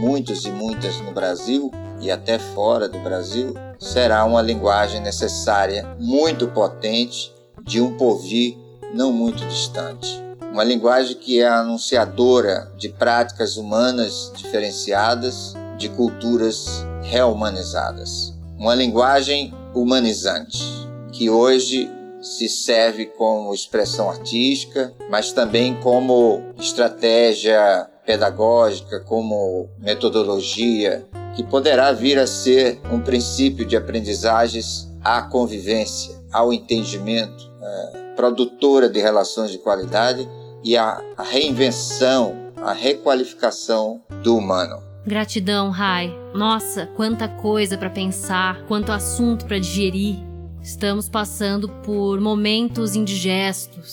muitos 0.00 0.44
e 0.44 0.50
muitas 0.50 1.00
no 1.00 1.12
Brasil 1.12 1.70
e 2.00 2.10
até 2.10 2.38
fora 2.38 2.88
do 2.88 2.98
Brasil, 2.98 3.54
será 3.78 4.24
uma 4.24 4.42
linguagem 4.42 5.00
necessária, 5.00 5.96
muito 5.98 6.48
potente, 6.48 7.32
de 7.64 7.80
um 7.80 7.96
porvir 7.96 8.56
não 8.92 9.12
muito 9.12 9.44
distante. 9.46 10.22
Uma 10.52 10.64
linguagem 10.64 11.16
que 11.16 11.40
é 11.40 11.48
anunciadora 11.48 12.70
de 12.76 12.90
práticas 12.90 13.56
humanas 13.56 14.30
diferenciadas, 14.36 15.54
de 15.78 15.88
culturas 15.88 16.86
reumanizadas. 17.02 18.34
Uma 18.58 18.74
linguagem 18.74 19.52
humanizante, 19.74 20.62
que 21.10 21.30
hoje 21.30 21.90
se 22.20 22.48
serve 22.48 23.06
como 23.06 23.52
expressão 23.52 24.08
artística, 24.10 24.92
mas 25.10 25.32
também 25.32 25.74
como 25.80 26.42
estratégia 26.58 27.88
pedagógica, 28.06 29.00
como 29.00 29.68
metodologia, 29.78 31.04
que 31.34 31.42
poderá 31.42 31.92
vir 31.92 32.18
a 32.18 32.26
ser 32.26 32.80
um 32.92 33.00
princípio 33.00 33.64
de 33.64 33.76
aprendizagens 33.76 34.88
à 35.02 35.22
convivência, 35.22 36.14
ao 36.30 36.52
entendimento, 36.52 37.50
é, 37.60 38.01
produtora 38.16 38.88
de 38.88 39.00
relações 39.00 39.50
de 39.50 39.58
qualidade 39.58 40.28
e 40.62 40.76
a, 40.76 41.02
reinvenção, 41.18 42.52
a 42.56 42.72
requalificação 42.72 44.02
do 44.22 44.36
humano. 44.36 44.82
Gratidão, 45.06 45.70
Rai. 45.70 46.16
Nossa, 46.34 46.86
quanta 46.86 47.26
coisa 47.28 47.76
para 47.76 47.90
pensar, 47.90 48.62
quanto 48.66 48.92
assunto 48.92 49.44
para 49.46 49.58
digerir. 49.58 50.16
Estamos 50.62 51.08
passando 51.08 51.68
por 51.68 52.20
momentos 52.20 52.94
indigestos. 52.94 53.92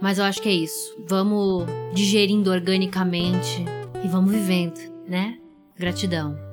Mas 0.00 0.18
eu 0.18 0.24
acho 0.24 0.40
que 0.40 0.48
é 0.48 0.52
isso. 0.52 0.94
Vamos 1.08 1.64
digerindo 1.92 2.50
organicamente 2.50 3.64
e 4.04 4.08
vamos 4.08 4.30
vivendo, 4.30 4.78
né? 5.08 5.38
Gratidão. 5.76 6.45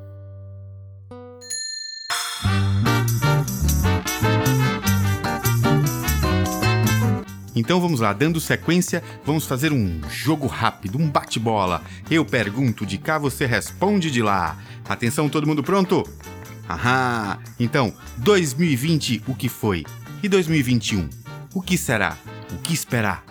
Então 7.55 7.79
vamos 7.79 7.99
lá, 7.99 8.13
dando 8.13 8.39
sequência, 8.39 9.03
vamos 9.23 9.45
fazer 9.45 9.71
um 9.71 10.01
jogo 10.09 10.47
rápido, 10.47 10.97
um 10.97 11.09
bate-bola. 11.09 11.83
Eu 12.09 12.25
pergunto 12.25 12.85
de 12.85 12.97
cá, 12.97 13.17
você 13.17 13.45
responde 13.45 14.09
de 14.09 14.21
lá. 14.21 14.57
Atenção, 14.87 15.29
todo 15.29 15.45
mundo 15.45 15.63
pronto? 15.63 16.03
Aham! 16.69 17.39
Então, 17.59 17.93
2020 18.17 19.23
o 19.27 19.35
que 19.35 19.49
foi? 19.49 19.83
E 20.23 20.29
2021? 20.29 21.09
O 21.53 21.61
que 21.61 21.77
será? 21.77 22.17
O 22.51 22.57
que 22.57 22.73
esperar? 22.73 23.23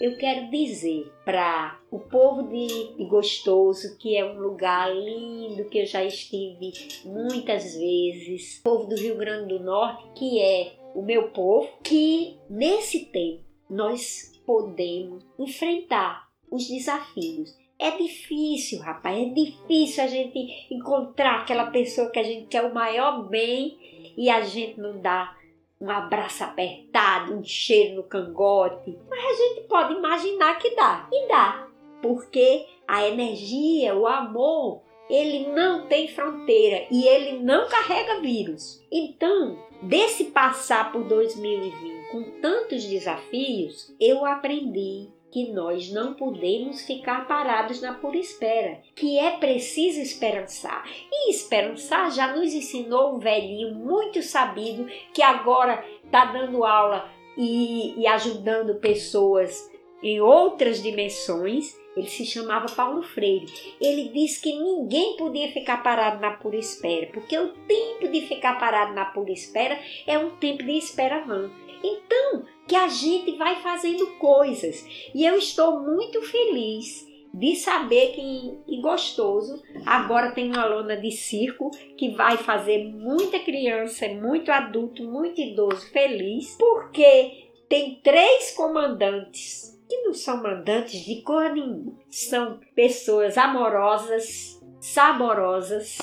Eu 0.00 0.16
quero 0.16 0.50
dizer 0.50 1.12
para 1.26 1.78
o 1.90 1.98
povo 1.98 2.48
de, 2.48 2.96
de, 2.96 3.04
Gostoso, 3.04 3.98
que 3.98 4.16
é 4.16 4.24
um 4.24 4.40
lugar 4.40 4.90
lindo, 4.90 5.68
que 5.68 5.78
eu 5.78 5.86
já 5.86 6.02
estive 6.02 6.72
muitas 7.04 7.74
vezes, 7.74 8.58
o 8.58 8.62
povo 8.62 8.86
do 8.86 8.96
Rio 8.96 9.18
Grande 9.18 9.48
do 9.48 9.62
Norte, 9.62 10.02
que 10.18 10.40
é 10.40 10.79
o 10.94 11.02
meu 11.02 11.30
povo, 11.30 11.68
que 11.82 12.38
nesse 12.48 13.06
tempo 13.06 13.44
nós 13.68 14.32
podemos 14.44 15.24
enfrentar 15.38 16.28
os 16.50 16.66
desafios 16.68 17.56
é 17.80 17.92
difícil, 17.92 18.78
rapaz, 18.80 19.18
é 19.18 19.24
difícil 19.30 20.04
a 20.04 20.06
gente 20.06 20.68
encontrar 20.70 21.40
aquela 21.40 21.70
pessoa 21.70 22.10
que 22.10 22.18
a 22.18 22.22
gente 22.22 22.46
quer 22.46 22.62
o 22.62 22.74
maior 22.74 23.26
bem 23.26 23.78
e 24.18 24.28
a 24.28 24.42
gente 24.42 24.78
não 24.78 25.00
dá 25.00 25.34
um 25.80 25.88
abraço 25.88 26.44
apertado, 26.44 27.32
um 27.32 27.42
cheiro 27.42 27.96
no 27.96 28.02
cangote. 28.02 28.98
Mas 29.08 29.24
a 29.24 29.32
gente 29.32 29.66
pode 29.66 29.94
imaginar 29.94 30.58
que 30.58 30.76
dá. 30.76 31.08
E 31.10 31.26
dá. 31.26 31.68
Porque 32.02 32.66
a 32.86 33.08
energia, 33.08 33.96
o 33.96 34.06
amor, 34.06 34.82
ele 35.10 35.48
não 35.48 35.86
tem 35.86 36.08
fronteira 36.08 36.86
e 36.90 37.06
ele 37.06 37.42
não 37.42 37.68
carrega 37.68 38.20
vírus. 38.20 38.82
Então, 38.90 39.58
desse 39.82 40.24
passar 40.24 40.92
por 40.92 41.04
2020 41.04 42.10
com 42.10 42.22
tantos 42.40 42.84
desafios, 42.84 43.94
eu 44.00 44.24
aprendi 44.24 45.08
que 45.30 45.52
nós 45.52 45.90
não 45.92 46.14
podemos 46.14 46.82
ficar 46.82 47.26
parados 47.26 47.80
na 47.80 47.94
pura 47.94 48.16
espera, 48.16 48.80
que 48.96 49.18
é 49.18 49.30
preciso 49.32 50.00
esperançar. 50.00 50.84
E 51.10 51.30
esperançar 51.30 52.10
já 52.10 52.34
nos 52.34 52.52
ensinou 52.52 53.14
um 53.14 53.18
velhinho 53.18 53.74
muito 53.74 54.22
sabido 54.22 54.86
que 55.14 55.22
agora 55.22 55.84
está 56.04 56.24
dando 56.26 56.64
aula 56.64 57.08
e, 57.36 57.94
e 57.96 58.06
ajudando 58.06 58.80
pessoas 58.80 59.70
em 60.02 60.20
outras 60.20 60.82
dimensões. 60.82 61.78
Ele 62.00 62.08
se 62.08 62.24
chamava 62.24 62.66
Paulo 62.74 63.02
Freire. 63.02 63.46
Ele 63.78 64.08
disse 64.08 64.40
que 64.40 64.58
ninguém 64.58 65.16
podia 65.16 65.52
ficar 65.52 65.82
parado 65.82 66.18
na 66.20 66.30
pura 66.30 66.56
espera, 66.56 67.06
porque 67.12 67.38
o 67.38 67.48
tempo 67.68 68.08
de 68.08 68.22
ficar 68.22 68.58
parado 68.58 68.94
na 68.94 69.04
pura 69.04 69.30
espera 69.30 69.78
é 70.06 70.18
um 70.18 70.30
tempo 70.36 70.64
de 70.64 70.78
espera 70.78 71.20
vã. 71.20 71.50
Então, 71.84 72.44
que 72.66 72.74
a 72.74 72.88
gente 72.88 73.32
vai 73.32 73.56
fazendo 73.56 74.06
coisas. 74.18 74.86
E 75.14 75.24
eu 75.24 75.36
estou 75.36 75.80
muito 75.80 76.22
feliz 76.22 77.06
de 77.34 77.54
saber 77.56 78.12
que 78.12 78.20
em 78.66 78.80
Gostoso 78.80 79.62
agora 79.84 80.32
tem 80.32 80.50
uma 80.50 80.64
lona 80.64 80.96
de 80.96 81.10
circo 81.12 81.70
que 81.98 82.10
vai 82.10 82.38
fazer 82.38 82.84
muita 82.84 83.38
criança, 83.38 84.08
muito 84.08 84.50
adulto, 84.50 85.04
muito 85.04 85.38
idoso 85.38 85.86
feliz, 85.90 86.56
porque 86.58 87.50
tem 87.68 88.00
três 88.02 88.52
comandantes 88.52 89.79
que 89.90 90.02
não 90.02 90.14
são 90.14 90.40
mandantes 90.40 91.04
de 91.04 91.20
cor 91.22 91.50
nenhuma, 91.52 91.98
são 92.08 92.60
pessoas 92.76 93.36
amorosas, 93.36 94.62
saborosas, 94.80 95.98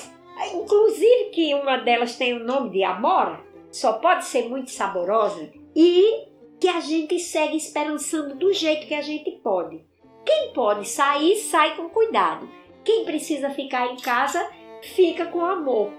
inclusive 0.54 1.30
que 1.30 1.54
uma 1.54 1.78
delas 1.78 2.14
tem 2.16 2.34
o 2.34 2.44
nome 2.44 2.70
de 2.70 2.84
Amora, 2.84 3.40
só 3.72 3.94
pode 3.94 4.26
ser 4.26 4.46
muito 4.48 4.70
saborosa, 4.70 5.50
e 5.74 6.28
que 6.60 6.68
a 6.68 6.80
gente 6.80 7.18
segue 7.18 7.56
esperançando 7.56 8.36
do 8.36 8.52
jeito 8.52 8.86
que 8.86 8.94
a 8.94 9.02
gente 9.02 9.30
pode. 9.42 9.82
Quem 10.24 10.52
pode 10.52 10.86
sair, 10.86 11.36
sai 11.36 11.74
com 11.76 11.88
cuidado. 11.88 12.48
Quem 12.84 13.04
precisa 13.04 13.48
ficar 13.50 13.86
em 13.92 13.96
casa, 13.96 14.50
fica 14.82 15.26
com 15.26 15.40
amor. 15.40 15.90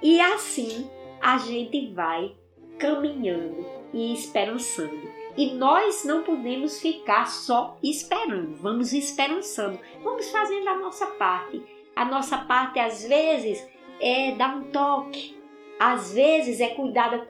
E 0.00 0.20
assim 0.20 0.88
a 1.20 1.38
gente 1.38 1.92
vai 1.92 2.34
caminhando 2.78 3.64
e 3.92 4.12
esperançando. 4.12 5.21
E 5.36 5.54
nós 5.54 6.04
não 6.04 6.22
podemos 6.22 6.80
ficar 6.80 7.26
só 7.26 7.78
esperando, 7.82 8.54
vamos 8.56 8.92
esperançando, 8.92 9.78
vamos 10.02 10.30
fazendo 10.30 10.68
a 10.68 10.78
nossa 10.78 11.06
parte. 11.06 11.62
A 11.96 12.04
nossa 12.04 12.38
parte, 12.38 12.78
às 12.78 13.06
vezes, 13.06 13.66
é 14.00 14.32
dar 14.32 14.56
um 14.56 14.64
toque, 14.70 15.36
às 15.78 16.12
vezes, 16.12 16.60
é 16.60 16.68
cuidar 16.68 17.26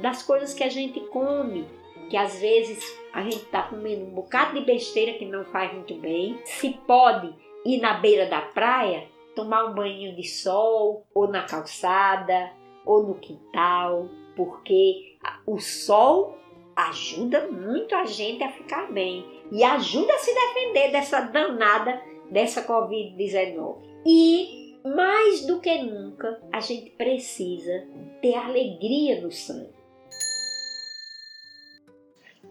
das 0.00 0.22
coisas 0.22 0.54
que 0.54 0.64
a 0.64 0.68
gente 0.68 1.00
come, 1.08 1.66
que 2.08 2.16
às 2.16 2.40
vezes 2.40 2.82
a 3.12 3.22
gente 3.22 3.36
está 3.36 3.62
comendo 3.62 4.04
um 4.04 4.14
bocado 4.14 4.58
de 4.58 4.64
besteira 4.64 5.18
que 5.18 5.24
não 5.24 5.44
faz 5.46 5.72
muito 5.72 5.94
bem. 5.96 6.38
Se 6.44 6.70
pode 6.86 7.34
ir 7.64 7.80
na 7.80 7.94
beira 7.94 8.26
da 8.26 8.40
praia, 8.40 9.08
tomar 9.34 9.64
um 9.66 9.74
banho 9.74 10.14
de 10.14 10.24
sol, 10.24 11.06
ou 11.14 11.28
na 11.28 11.42
calçada, 11.42 12.52
ou 12.84 13.02
no 13.02 13.14
quintal, 13.16 14.08
porque 14.36 15.16
o 15.46 15.58
sol 15.58 16.38
ajuda 16.76 17.48
muito 17.48 17.94
a 17.94 18.04
gente 18.04 18.44
a 18.44 18.52
ficar 18.52 18.92
bem 18.92 19.24
e 19.50 19.64
ajuda 19.64 20.12
a 20.12 20.18
se 20.18 20.34
defender 20.34 20.92
dessa 20.92 21.20
danada 21.22 21.98
dessa 22.30 22.62
Covid-19. 22.66 23.76
E 24.04 24.76
mais 24.84 25.46
do 25.46 25.58
que 25.58 25.82
nunca, 25.82 26.38
a 26.52 26.60
gente 26.60 26.90
precisa 26.90 27.84
ter 28.20 28.34
alegria 28.34 29.20
no 29.20 29.32
sangue. 29.32 29.74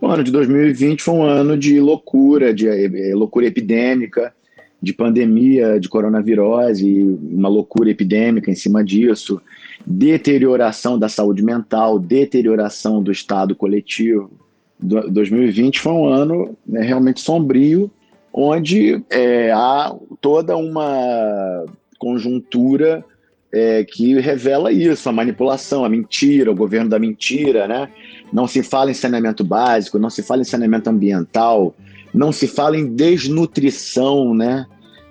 O 0.01 0.07
ano 0.07 0.23
de 0.23 0.31
2020 0.31 1.01
foi 1.01 1.13
um 1.13 1.23
ano 1.23 1.57
de 1.57 1.79
loucura, 1.79 2.53
de 2.53 2.67
eh, 2.67 3.15
loucura 3.15 3.45
epidêmica, 3.45 4.33
de 4.81 4.93
pandemia 4.93 5.79
de 5.79 5.87
coronavirose, 5.87 7.01
uma 7.03 7.47
loucura 7.47 7.89
epidêmica 7.89 8.51
em 8.51 8.55
cima 8.55 8.83
disso, 8.83 9.41
deterioração 9.85 10.97
da 10.97 11.07
saúde 11.07 11.43
mental, 11.43 11.99
deterioração 11.99 13.01
do 13.01 13.11
estado 13.11 13.55
coletivo. 13.55 14.31
2020 14.79 15.79
foi 15.79 15.93
um 15.93 16.05
ano 16.05 16.57
né, 16.65 16.81
realmente 16.81 17.21
sombrio, 17.21 17.89
onde 18.33 19.01
é, 19.09 19.51
há 19.51 19.95
toda 20.19 20.57
uma 20.57 21.65
conjuntura 21.97 23.03
é, 23.51 23.85
que 23.85 24.19
revela 24.19 24.71
isso, 24.71 25.07
a 25.07 25.13
manipulação, 25.13 25.85
a 25.85 25.89
mentira, 25.89 26.51
o 26.51 26.55
governo 26.55 26.89
da 26.89 26.99
mentira, 26.99 27.67
né? 27.67 27.89
Não 28.33 28.47
se 28.47 28.61
fala 28.61 28.91
em 28.91 28.93
saneamento 28.93 29.45
básico, 29.45 29.97
não 29.97 30.09
se 30.09 30.21
fala 30.21 30.41
em 30.41 30.45
saneamento 30.45 30.89
ambiental, 30.89 31.73
não 32.13 32.33
se 32.33 32.47
fala 32.47 32.75
em 32.75 32.93
desnutrição, 32.93 34.35
né? 34.35 34.65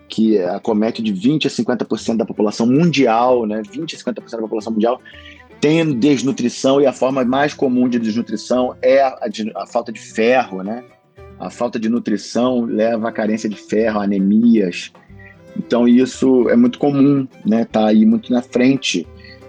Que 0.09 0.39
acomete 0.39 1.03
de 1.03 1.13
20 1.13 1.47
a 1.47 1.51
50% 1.51 2.17
da 2.17 2.25
população 2.25 2.67
mundial, 2.67 3.47
né? 3.47 3.63
20 3.71 3.97
a 3.97 3.99
50% 3.99 4.31
da 4.31 4.39
população 4.39 4.73
mundial. 4.73 5.01
tem 5.61 5.99
desnutrição 5.99 6.81
e 6.81 6.87
a 6.87 6.93
forma 6.93 7.25
mais 7.25 7.55
comum 7.55 7.89
de 7.89 7.99
desnutrição 7.99 8.77
é 8.83 9.01
a, 9.01 9.09
a, 9.09 9.63
a 9.63 9.67
falta 9.67 9.91
de 9.91 10.01
ferro, 10.01 10.63
né? 10.63 10.85
A 11.39 11.51
falta 11.51 11.79
de 11.79 11.89
nutrição 11.89 12.65
leva 12.65 13.09
à 13.09 13.13
carência 13.13 13.49
de 13.49 13.57
ferro, 13.57 14.01
anemias. 14.01 14.93
Então 15.57 15.87
isso 15.89 16.49
é 16.49 16.57
muito 16.57 16.79
comum, 16.79 17.27
né? 17.45 17.65
Tá 17.65 17.87
aí 17.87 18.05
muito 18.05 18.33
na 18.33 18.43
frente 18.43 19.07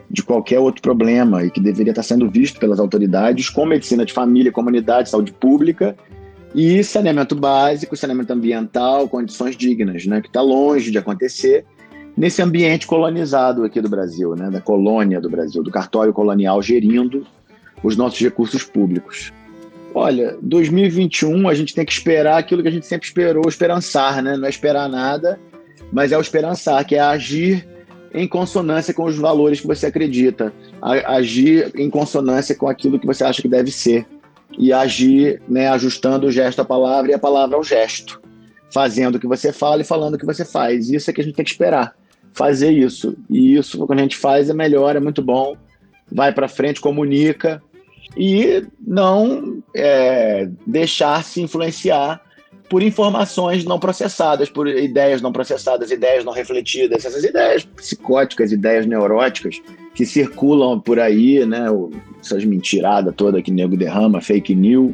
de 0.10 0.24
qualquer 0.24 0.60
outro 0.60 0.82
problema 0.82 1.44
e 1.44 1.50
que 1.50 1.60
deveria 1.60 1.92
estar 1.92 2.04
sendo 2.04 2.30
visto 2.30 2.60
pelas 2.60 2.80
autoridades 2.80 3.50
com 3.50 3.66
medicina 3.66 4.06
de 4.06 4.14
família, 4.14 4.52
comunidade, 4.52 5.10
saúde 5.10 5.34
pública 5.34 5.96
e 6.56 6.82
saneamento 6.86 7.36
básico, 7.36 7.98
saneamento 7.98 8.32
ambiental, 8.32 9.10
condições 9.10 9.58
dignas, 9.58 10.06
né? 10.06 10.22
Que 10.22 10.28
está 10.28 10.42
longe 10.42 10.90
de 10.90 10.98
acontecer 10.98 11.66
nesse 12.16 12.42
ambiente 12.42 12.88
colonizado 12.88 13.66
aqui 13.66 13.82
do 13.82 13.90
Brasil, 13.90 14.36
né? 14.36 14.50
Da 14.50 14.62
colônia 14.62 15.20
do 15.20 15.30
Brasil, 15.30 15.62
do 15.62 15.70
cartório 15.70 16.14
colonial 16.14 16.62
gerindo 16.62 17.28
os 17.84 17.98
nossos 17.98 18.20
recursos 18.22 18.64
públicos. 18.64 19.34
Olha, 19.94 20.38
2021 20.42 21.50
a 21.50 21.54
gente 21.54 21.76
tem 21.76 21.86
que 21.86 21.92
esperar 21.92 22.38
aquilo 22.38 22.62
que 22.62 22.70
a 22.70 22.72
gente 22.72 22.86
sempre 22.86 23.06
esperou, 23.06 23.44
esperançar, 23.50 24.24
né? 24.24 24.38
Não 24.38 24.46
é 24.46 24.50
esperar 24.50 24.88
nada, 24.88 25.38
mas 25.92 26.14
é 26.14 26.18
o 26.18 26.22
esperançar, 26.22 26.86
que 26.86 26.96
é 26.96 27.02
agir 27.02 27.68
em 28.14 28.26
consonância 28.30 28.94
com 28.94 29.04
os 29.04 29.18
valores 29.18 29.60
que 29.60 29.68
você 29.68 29.88
acredita, 29.88 30.54
agir 30.82 31.70
em 31.76 31.90
consonância 31.90 32.56
com 32.56 32.70
aquilo 32.70 32.98
que 32.98 33.06
você 33.06 33.26
acha 33.26 33.42
que 33.42 33.50
deve 33.50 33.72
ser 33.72 34.08
e 34.58 34.72
agir, 34.72 35.42
né, 35.48 35.68
ajustando 35.70 36.28
o 36.28 36.32
gesto 36.32 36.62
à 36.62 36.66
palavra 36.66 37.12
e 37.12 37.14
a 37.14 37.20
palavra 37.20 37.56
ao 37.56 37.64
gesto, 37.64 38.22
fazendo 38.72 39.16
o 39.16 39.20
que 39.20 39.28
você 39.28 39.52
fala 39.52 39.82
e 39.82 39.86
falando 39.86 40.16
o 40.16 40.18
que 40.18 40.26
você 40.26 40.46
faz. 40.46 40.90
Isso 40.90 41.10
é 41.10 41.14
que 41.14 41.22
a 41.22 41.24
gente 41.24 41.36
tem 41.36 41.46
que 41.46 41.52
esperar, 41.52 41.96
fazer 42.34 42.72
isso. 42.72 43.16
E 43.30 43.56
isso 43.56 43.86
quando 43.86 44.00
a 44.00 44.04
gente 44.04 44.18
faz 44.18 44.50
é 44.50 44.54
melhor, 44.54 44.96
é 44.96 45.00
muito 45.00 45.22
bom. 45.22 45.56
Vai 46.12 46.32
para 46.32 46.48
frente, 46.48 46.80
comunica, 46.80 47.62
e 48.16 48.66
não 48.80 49.64
é, 49.76 50.48
deixar 50.66 51.24
se 51.24 51.42
influenciar 51.42 52.22
por 52.70 52.82
informações 52.82 53.64
não 53.64 53.80
processadas, 53.80 54.50
por 54.50 54.68
ideias 54.68 55.22
não 55.22 55.32
processadas, 55.32 55.92
ideias 55.92 56.26
não 56.26 56.34
refletidas, 56.34 57.06
essas 57.06 57.24
ideias 57.24 57.64
psicóticas, 57.64 58.52
ideias 58.52 58.86
neuróticas 58.86 59.62
que 59.94 60.06
circulam 60.06 60.80
por 60.80 61.00
aí, 61.00 61.46
né? 61.46 61.66
Essas 62.22 62.44
mentiradas 62.44 63.14
toda 63.16 63.42
que 63.42 63.52
nego 63.52 63.78
derrama, 63.78 64.22
fake 64.22 64.56
news. 64.56 64.94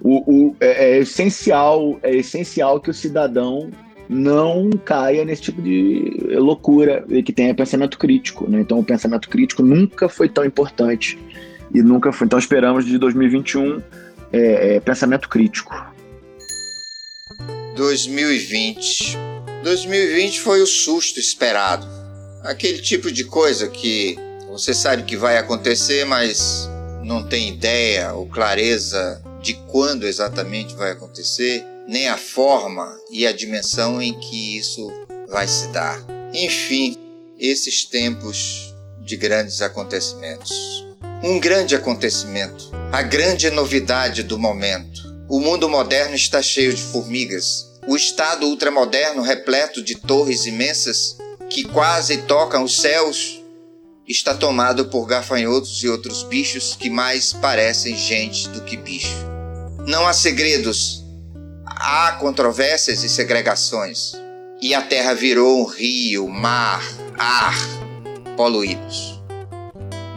O, 0.00 0.48
o, 0.48 0.56
é, 0.60 0.96
é, 0.96 0.98
essencial, 0.98 1.98
é 2.02 2.16
essencial 2.16 2.80
que 2.80 2.90
o 2.90 2.94
cidadão 2.94 3.70
não 4.08 4.70
caia 4.70 5.24
nesse 5.24 5.42
tipo 5.42 5.62
de 5.62 6.34
loucura 6.36 7.04
e 7.08 7.22
que 7.22 7.32
tenha 7.32 7.54
pensamento 7.54 7.96
crítico. 7.98 8.50
Né? 8.50 8.60
Então, 8.60 8.80
o 8.80 8.84
pensamento 8.84 9.28
crítico 9.28 9.62
nunca 9.62 10.08
foi 10.08 10.28
tão 10.28 10.44
importante 10.44 11.16
e 11.74 11.82
nunca 11.82 12.12
foi. 12.12 12.26
Então 12.26 12.38
esperamos 12.38 12.84
de 12.84 12.98
2021 12.98 13.80
é, 14.32 14.76
é, 14.76 14.80
pensamento 14.80 15.28
crítico. 15.28 15.91
2020. 17.74 19.16
2020 19.62 20.40
foi 20.40 20.62
o 20.62 20.66
susto 20.66 21.18
esperado. 21.18 21.86
Aquele 22.42 22.80
tipo 22.80 23.10
de 23.10 23.24
coisa 23.24 23.68
que 23.68 24.18
você 24.48 24.74
sabe 24.74 25.04
que 25.04 25.16
vai 25.16 25.38
acontecer, 25.38 26.04
mas 26.04 26.68
não 27.02 27.26
tem 27.26 27.48
ideia 27.48 28.12
ou 28.12 28.26
clareza 28.26 29.22
de 29.40 29.54
quando 29.68 30.06
exatamente 30.06 30.74
vai 30.74 30.92
acontecer, 30.92 31.64
nem 31.88 32.08
a 32.08 32.16
forma 32.16 32.96
e 33.10 33.26
a 33.26 33.32
dimensão 33.32 34.00
em 34.00 34.18
que 34.18 34.58
isso 34.58 34.90
vai 35.28 35.48
se 35.48 35.68
dar. 35.68 35.98
Enfim, 36.32 36.96
esses 37.38 37.84
tempos 37.84 38.74
de 39.00 39.16
grandes 39.16 39.62
acontecimentos 39.62 40.82
um 41.22 41.38
grande 41.38 41.76
acontecimento, 41.76 42.70
a 42.90 43.00
grande 43.00 43.48
novidade 43.50 44.24
do 44.24 44.36
momento. 44.36 45.11
O 45.28 45.40
mundo 45.40 45.68
moderno 45.68 46.14
está 46.14 46.42
cheio 46.42 46.72
de 46.72 46.82
formigas. 46.82 47.70
O 47.86 47.96
estado 47.96 48.46
ultramoderno, 48.46 49.22
repleto 49.22 49.82
de 49.82 49.94
torres 49.96 50.46
imensas 50.46 51.16
que 51.48 51.64
quase 51.64 52.18
tocam 52.18 52.64
os 52.64 52.80
céus, 52.80 53.42
está 54.06 54.34
tomado 54.34 54.86
por 54.86 55.06
gafanhotos 55.06 55.82
e 55.82 55.88
outros 55.88 56.22
bichos 56.22 56.76
que 56.78 56.88
mais 56.88 57.32
parecem 57.32 57.96
gente 57.96 58.48
do 58.48 58.62
que 58.62 58.76
bicho. 58.76 59.16
Não 59.86 60.06
há 60.06 60.12
segredos, 60.12 61.02
há 61.66 62.12
controvérsias 62.20 63.02
e 63.02 63.08
segregações. 63.08 64.12
E 64.60 64.74
a 64.74 64.82
terra 64.82 65.12
virou 65.12 65.60
um 65.60 65.64
rio, 65.64 66.28
mar, 66.28 66.82
ar 67.18 67.56
poluídos 68.36 69.22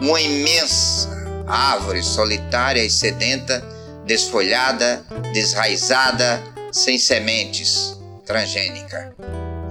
uma 0.00 0.20
imensa 0.20 1.08
árvore 1.46 2.02
solitária 2.02 2.84
e 2.84 2.90
sedenta, 2.90 3.64
desfolhada, 4.06 5.04
desraizada, 5.32 6.42
sem 6.72 6.98
sementes, 6.98 7.98
transgênica. 8.24 9.14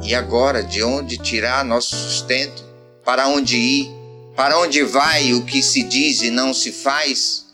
E 0.04 0.14
agora, 0.14 0.62
de 0.62 0.84
onde 0.84 1.18
tirar 1.18 1.64
nosso 1.64 1.96
sustento? 1.96 2.64
Para 3.04 3.28
onde 3.28 3.58
ir? 3.58 3.92
Para 4.36 4.60
onde 4.60 4.84
vai 4.84 5.34
o 5.34 5.46
que 5.46 5.64
se 5.64 5.82
diz 5.84 6.22
e 6.22 6.30
não 6.30 6.54
se 6.54 6.72
faz? 6.72 7.46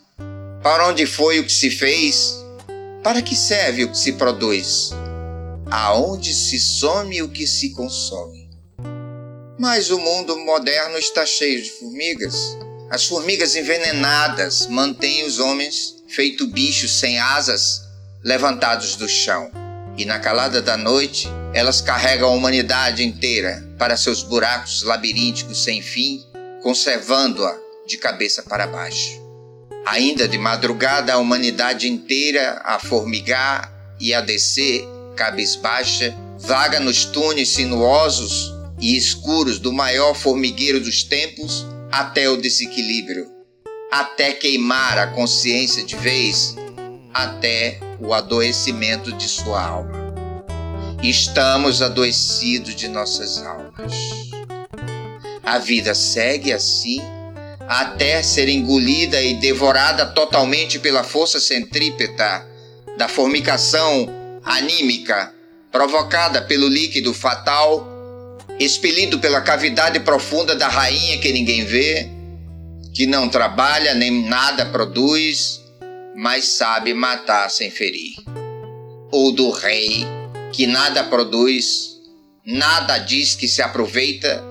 Para 0.62 0.88
onde 0.88 1.06
foi 1.06 1.38
o 1.38 1.44
que 1.44 1.52
se 1.52 1.70
fez? 1.70 2.36
Para 3.02 3.22
que 3.22 3.36
serve 3.36 3.84
o 3.84 3.90
que 3.90 3.98
se 3.98 4.12
produz? 4.12 4.90
Aonde 5.70 6.34
se 6.34 6.58
some 6.58 7.22
o 7.22 7.28
que 7.28 7.46
se 7.46 7.70
consome? 7.70 8.50
Mas 9.58 9.90
o 9.90 9.98
mundo 9.98 10.36
moderno 10.38 10.98
está 10.98 11.24
cheio 11.24 11.62
de 11.62 11.70
formigas. 11.70 12.56
As 12.92 13.06
formigas 13.06 13.56
envenenadas 13.56 14.66
mantêm 14.66 15.24
os 15.24 15.38
homens, 15.38 15.94
feito 16.08 16.46
bichos 16.46 17.00
sem 17.00 17.18
asas, 17.18 17.80
levantados 18.22 18.96
do 18.96 19.08
chão. 19.08 19.50
E 19.96 20.04
na 20.04 20.18
calada 20.18 20.60
da 20.60 20.76
noite, 20.76 21.26
elas 21.54 21.80
carregam 21.80 22.28
a 22.28 22.34
humanidade 22.34 23.02
inteira 23.02 23.66
para 23.78 23.96
seus 23.96 24.22
buracos 24.22 24.82
labirínticos 24.82 25.64
sem 25.64 25.80
fim, 25.80 26.22
conservando-a 26.62 27.56
de 27.86 27.96
cabeça 27.96 28.42
para 28.42 28.66
baixo. 28.66 29.18
Ainda 29.86 30.28
de 30.28 30.36
madrugada, 30.36 31.14
a 31.14 31.18
humanidade 31.18 31.88
inteira 31.88 32.60
a 32.62 32.78
formigar 32.78 33.72
e 33.98 34.12
a 34.12 34.20
descer, 34.20 34.84
cabisbaixa, 35.16 36.14
vaga 36.38 36.78
nos 36.78 37.06
túneis 37.06 37.48
sinuosos 37.48 38.52
e 38.78 38.98
escuros 38.98 39.58
do 39.58 39.72
maior 39.72 40.14
formigueiro 40.14 40.78
dos 40.78 41.02
tempos 41.02 41.64
até 41.92 42.26
o 42.30 42.38
desequilíbrio, 42.38 43.30
até 43.90 44.32
queimar 44.32 44.96
a 44.96 45.08
consciência 45.08 45.84
de 45.84 45.94
vez, 45.94 46.56
até 47.12 47.78
o 48.00 48.14
adoecimento 48.14 49.12
de 49.12 49.28
sua 49.28 49.62
alma. 49.62 50.14
Estamos 51.02 51.82
adoecidos 51.82 52.74
de 52.74 52.88
nossas 52.88 53.42
almas. 53.42 53.92
A 55.44 55.58
vida 55.58 55.94
segue 55.94 56.50
assim 56.50 57.02
até 57.68 58.22
ser 58.22 58.48
engolida 58.48 59.20
e 59.20 59.34
devorada 59.34 60.06
totalmente 60.06 60.78
pela 60.78 61.04
força 61.04 61.38
centrípeta 61.38 62.46
da 62.96 63.06
formicação 63.06 64.08
anímica 64.42 65.34
provocada 65.70 66.40
pelo 66.42 66.68
líquido 66.68 67.12
fatal 67.12 67.91
expelido 68.58 69.18
pela 69.18 69.40
cavidade 69.40 70.00
profunda 70.00 70.54
da 70.54 70.68
rainha 70.68 71.18
que 71.18 71.32
ninguém 71.32 71.64
vê, 71.64 72.08
que 72.94 73.06
não 73.06 73.28
trabalha 73.28 73.94
nem 73.94 74.28
nada 74.28 74.66
produz, 74.66 75.62
mas 76.14 76.44
sabe 76.44 76.92
matar 76.92 77.50
sem 77.50 77.70
ferir. 77.70 78.14
Ou 79.10 79.32
do 79.32 79.50
rei, 79.50 80.04
que 80.52 80.66
nada 80.66 81.04
produz, 81.04 82.00
nada 82.44 82.98
diz 82.98 83.34
que 83.34 83.48
se 83.48 83.62
aproveita, 83.62 84.42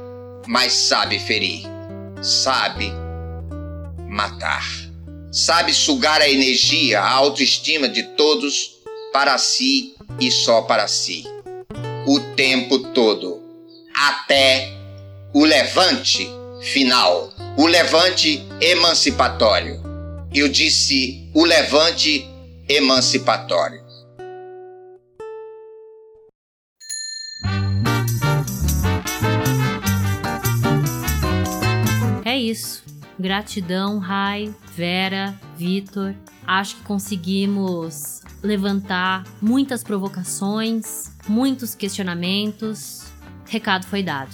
mas 0.47 0.73
sabe 0.73 1.19
ferir, 1.19 1.63
sabe 2.21 2.91
matar, 4.09 4.65
sabe 5.31 5.73
sugar 5.73 6.21
a 6.21 6.29
energia, 6.29 6.99
a 6.99 7.09
autoestima 7.09 7.87
de 7.87 8.03
todos 8.15 8.81
para 9.13 9.37
si 9.37 9.95
e 10.19 10.31
só 10.31 10.63
para 10.63 10.87
si, 10.87 11.23
o 12.07 12.19
tempo 12.35 12.79
todo 12.79 13.40
até 14.07 14.73
o 15.31 15.45
levante 15.45 16.27
final, 16.61 17.31
o 17.55 17.67
levante 17.67 18.43
emancipatório. 18.59 19.79
Eu 20.33 20.47
disse 20.49 21.29
o 21.35 21.45
levante 21.45 22.27
emancipatório. 22.67 23.79
É 32.25 32.35
isso. 32.35 32.83
Gratidão, 33.19 33.99
Rai, 33.99 34.51
Vera, 34.75 35.39
Vitor. 35.55 36.15
Acho 36.47 36.77
que 36.77 36.83
conseguimos 36.83 38.21
levantar 38.41 39.25
muitas 39.39 39.83
provocações, 39.83 41.11
muitos 41.27 41.75
questionamentos 41.75 43.10
Recado 43.51 43.85
foi 43.85 44.01
dado. 44.01 44.33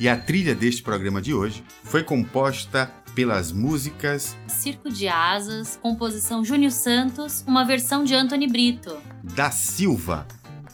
E 0.00 0.08
a 0.08 0.16
trilha 0.16 0.52
deste 0.52 0.82
programa 0.82 1.22
de 1.22 1.32
hoje 1.32 1.62
foi 1.84 2.02
composta 2.02 2.92
pelas 3.14 3.52
músicas 3.52 4.36
Circo 4.48 4.90
de 4.90 5.06
Asas, 5.06 5.78
composição 5.80 6.44
Júnior 6.44 6.72
Santos, 6.72 7.44
uma 7.46 7.64
versão 7.64 8.02
de 8.02 8.12
Anthony 8.12 8.48
Brito. 8.48 8.98
da 9.22 9.52
Silva, 9.52 10.26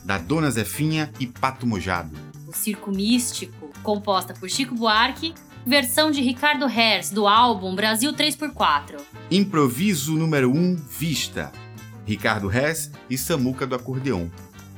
da 0.03 0.17
Dona 0.17 0.49
Zefinha 0.49 1.11
e 1.19 1.27
Pato 1.27 1.67
Mojado. 1.67 2.17
O 2.47 2.53
Circo 2.53 2.89
Místico, 2.89 3.71
composta 3.83 4.33
por 4.33 4.49
Chico 4.49 4.73
Buarque, 4.73 5.35
versão 5.63 6.09
de 6.09 6.21
Ricardo 6.21 6.65
Hers, 6.65 7.11
do 7.11 7.27
álbum 7.27 7.75
Brasil 7.75 8.11
3x4. 8.13 8.99
Improviso 9.29 10.13
número 10.13 10.51
1, 10.51 10.75
Vista, 10.89 11.51
Ricardo 12.03 12.51
Hess 12.51 12.89
e 13.07 13.15
Samuca 13.15 13.67
do 13.67 13.75
Acordeon, 13.75 14.27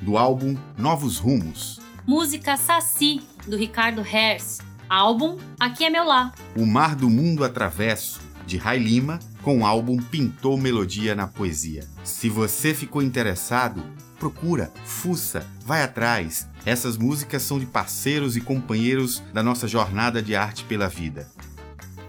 do 0.01 0.17
álbum 0.17 0.57
Novos 0.77 1.19
Rumos. 1.19 1.79
Música 2.09 2.57
Saci, 2.57 3.21
do 3.45 3.55
Ricardo 3.55 4.01
Hers, 4.01 4.57
álbum 4.89 5.37
Aqui 5.59 5.85
é 5.85 5.91
Meu 5.91 6.03
Lá. 6.03 6.33
O 6.57 6.65
Mar 6.65 6.95
do 6.95 7.07
Mundo 7.07 7.43
Atravesso, 7.43 8.19
de 8.47 8.57
Rai 8.57 8.79
Lima, 8.79 9.19
com 9.43 9.59
o 9.59 9.65
álbum 9.65 9.95
Pintou 9.97 10.57
Melodia 10.57 11.13
na 11.13 11.27
Poesia. 11.27 11.87
Se 12.03 12.27
você 12.27 12.73
ficou 12.73 13.03
interessado, 13.03 13.83
procura, 14.17 14.73
fuça, 14.85 15.45
vai 15.63 15.83
atrás. 15.83 16.49
Essas 16.65 16.97
músicas 16.97 17.43
são 17.43 17.59
de 17.59 17.67
parceiros 17.67 18.35
e 18.35 18.41
companheiros 18.41 19.21
da 19.31 19.43
nossa 19.43 19.67
jornada 19.67 20.19
de 20.19 20.35
arte 20.35 20.63
pela 20.63 20.89
vida. 20.89 21.29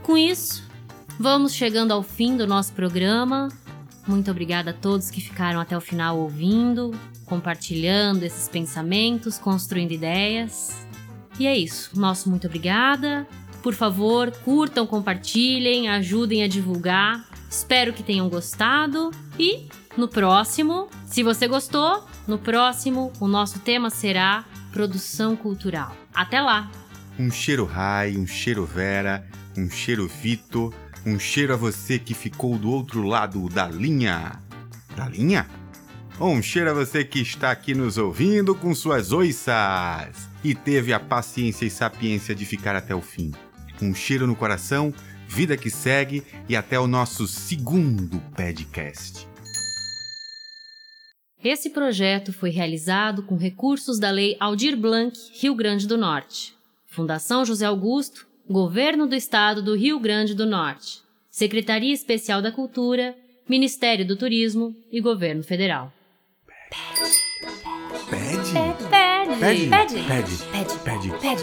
Com 0.02 0.16
isso, 0.16 0.66
vamos 1.18 1.52
chegando 1.52 1.92
ao 1.92 2.02
fim 2.02 2.38
do 2.38 2.46
nosso 2.46 2.72
programa. 2.72 3.48
Muito 4.08 4.30
obrigada 4.30 4.70
a 4.70 4.74
todos 4.74 5.10
que 5.10 5.20
ficaram 5.20 5.60
até 5.60 5.76
o 5.76 5.80
final 5.80 6.18
ouvindo, 6.18 6.90
compartilhando 7.30 8.24
esses 8.24 8.48
pensamentos, 8.48 9.38
construindo 9.38 9.92
ideias. 9.92 10.76
E 11.38 11.46
é 11.46 11.56
isso. 11.56 11.98
Nosso 11.98 12.28
muito 12.28 12.48
obrigada. 12.48 13.26
Por 13.62 13.72
favor, 13.72 14.32
curtam, 14.44 14.84
compartilhem, 14.86 15.88
ajudem 15.88 16.42
a 16.42 16.48
divulgar. 16.48 17.24
Espero 17.48 17.92
que 17.92 18.02
tenham 18.02 18.28
gostado. 18.28 19.12
E 19.38 19.68
no 19.96 20.08
próximo, 20.08 20.88
se 21.06 21.22
você 21.22 21.46
gostou, 21.46 22.04
no 22.26 22.36
próximo 22.36 23.12
o 23.20 23.28
nosso 23.28 23.60
tema 23.60 23.90
será 23.90 24.44
produção 24.72 25.36
cultural. 25.36 25.96
Até 26.12 26.40
lá! 26.40 26.68
Um 27.18 27.30
cheiro 27.30 27.64
Rai, 27.64 28.16
um 28.16 28.26
cheiro 28.26 28.66
Vera, 28.66 29.24
um 29.56 29.70
cheiro 29.70 30.08
Vitor, 30.08 30.74
um 31.06 31.18
cheiro 31.18 31.52
a 31.52 31.56
você 31.56 31.98
que 31.98 32.14
ficou 32.14 32.58
do 32.58 32.70
outro 32.70 33.02
lado 33.02 33.48
da 33.48 33.68
linha. 33.68 34.32
Da 34.96 35.08
linha? 35.08 35.46
Um 36.22 36.42
cheiro 36.42 36.68
a 36.68 36.74
você 36.74 37.02
que 37.02 37.18
está 37.18 37.50
aqui 37.50 37.72
nos 37.72 37.96
ouvindo 37.96 38.54
com 38.54 38.74
suas 38.74 39.10
oiças 39.10 40.28
e 40.44 40.54
teve 40.54 40.92
a 40.92 41.00
paciência 41.00 41.64
e 41.64 41.70
sapiência 41.70 42.34
de 42.34 42.44
ficar 42.44 42.76
até 42.76 42.94
o 42.94 43.00
fim. 43.00 43.32
Um 43.80 43.94
cheiro 43.94 44.26
no 44.26 44.36
coração, 44.36 44.92
vida 45.26 45.56
que 45.56 45.70
segue 45.70 46.22
e 46.46 46.54
até 46.54 46.78
o 46.78 46.86
nosso 46.86 47.26
segundo 47.26 48.20
podcast. 48.36 49.26
Esse 51.42 51.70
projeto 51.70 52.34
foi 52.34 52.50
realizado 52.50 53.22
com 53.22 53.38
recursos 53.38 53.98
da 53.98 54.10
Lei 54.10 54.36
Aldir 54.38 54.76
Blanc, 54.76 55.18
Rio 55.32 55.54
Grande 55.54 55.86
do 55.86 55.96
Norte. 55.96 56.54
Fundação 56.86 57.46
José 57.46 57.64
Augusto, 57.64 58.26
Governo 58.46 59.06
do 59.06 59.14
Estado 59.14 59.62
do 59.62 59.74
Rio 59.74 59.98
Grande 59.98 60.34
do 60.34 60.44
Norte. 60.44 61.00
Secretaria 61.30 61.94
Especial 61.94 62.42
da 62.42 62.52
Cultura, 62.52 63.16
Ministério 63.48 64.06
do 64.06 64.16
Turismo 64.16 64.76
e 64.92 65.00
Governo 65.00 65.42
Federal. 65.42 65.90
Pede? 66.70 67.10
Pede! 68.10 69.36
Pede? 69.38 69.68
Pede! 69.68 69.68
Pede. 69.70 70.36
Pede! 70.52 70.78
Pede. 70.84 71.10
Pede! 71.18 71.42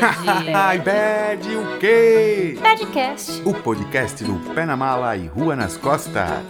Ai, 0.54 0.80
pede 0.80 1.54
o 1.56 1.78
quê? 1.78 2.56
Podcast! 2.60 3.42
O 3.44 3.52
podcast 3.52 4.24
do 4.24 4.54
Pé 4.54 4.64
na 4.64 4.76
Mala 4.76 5.16
e 5.16 5.26
Rua 5.26 5.54
nas 5.54 5.76
Costas. 5.76 6.44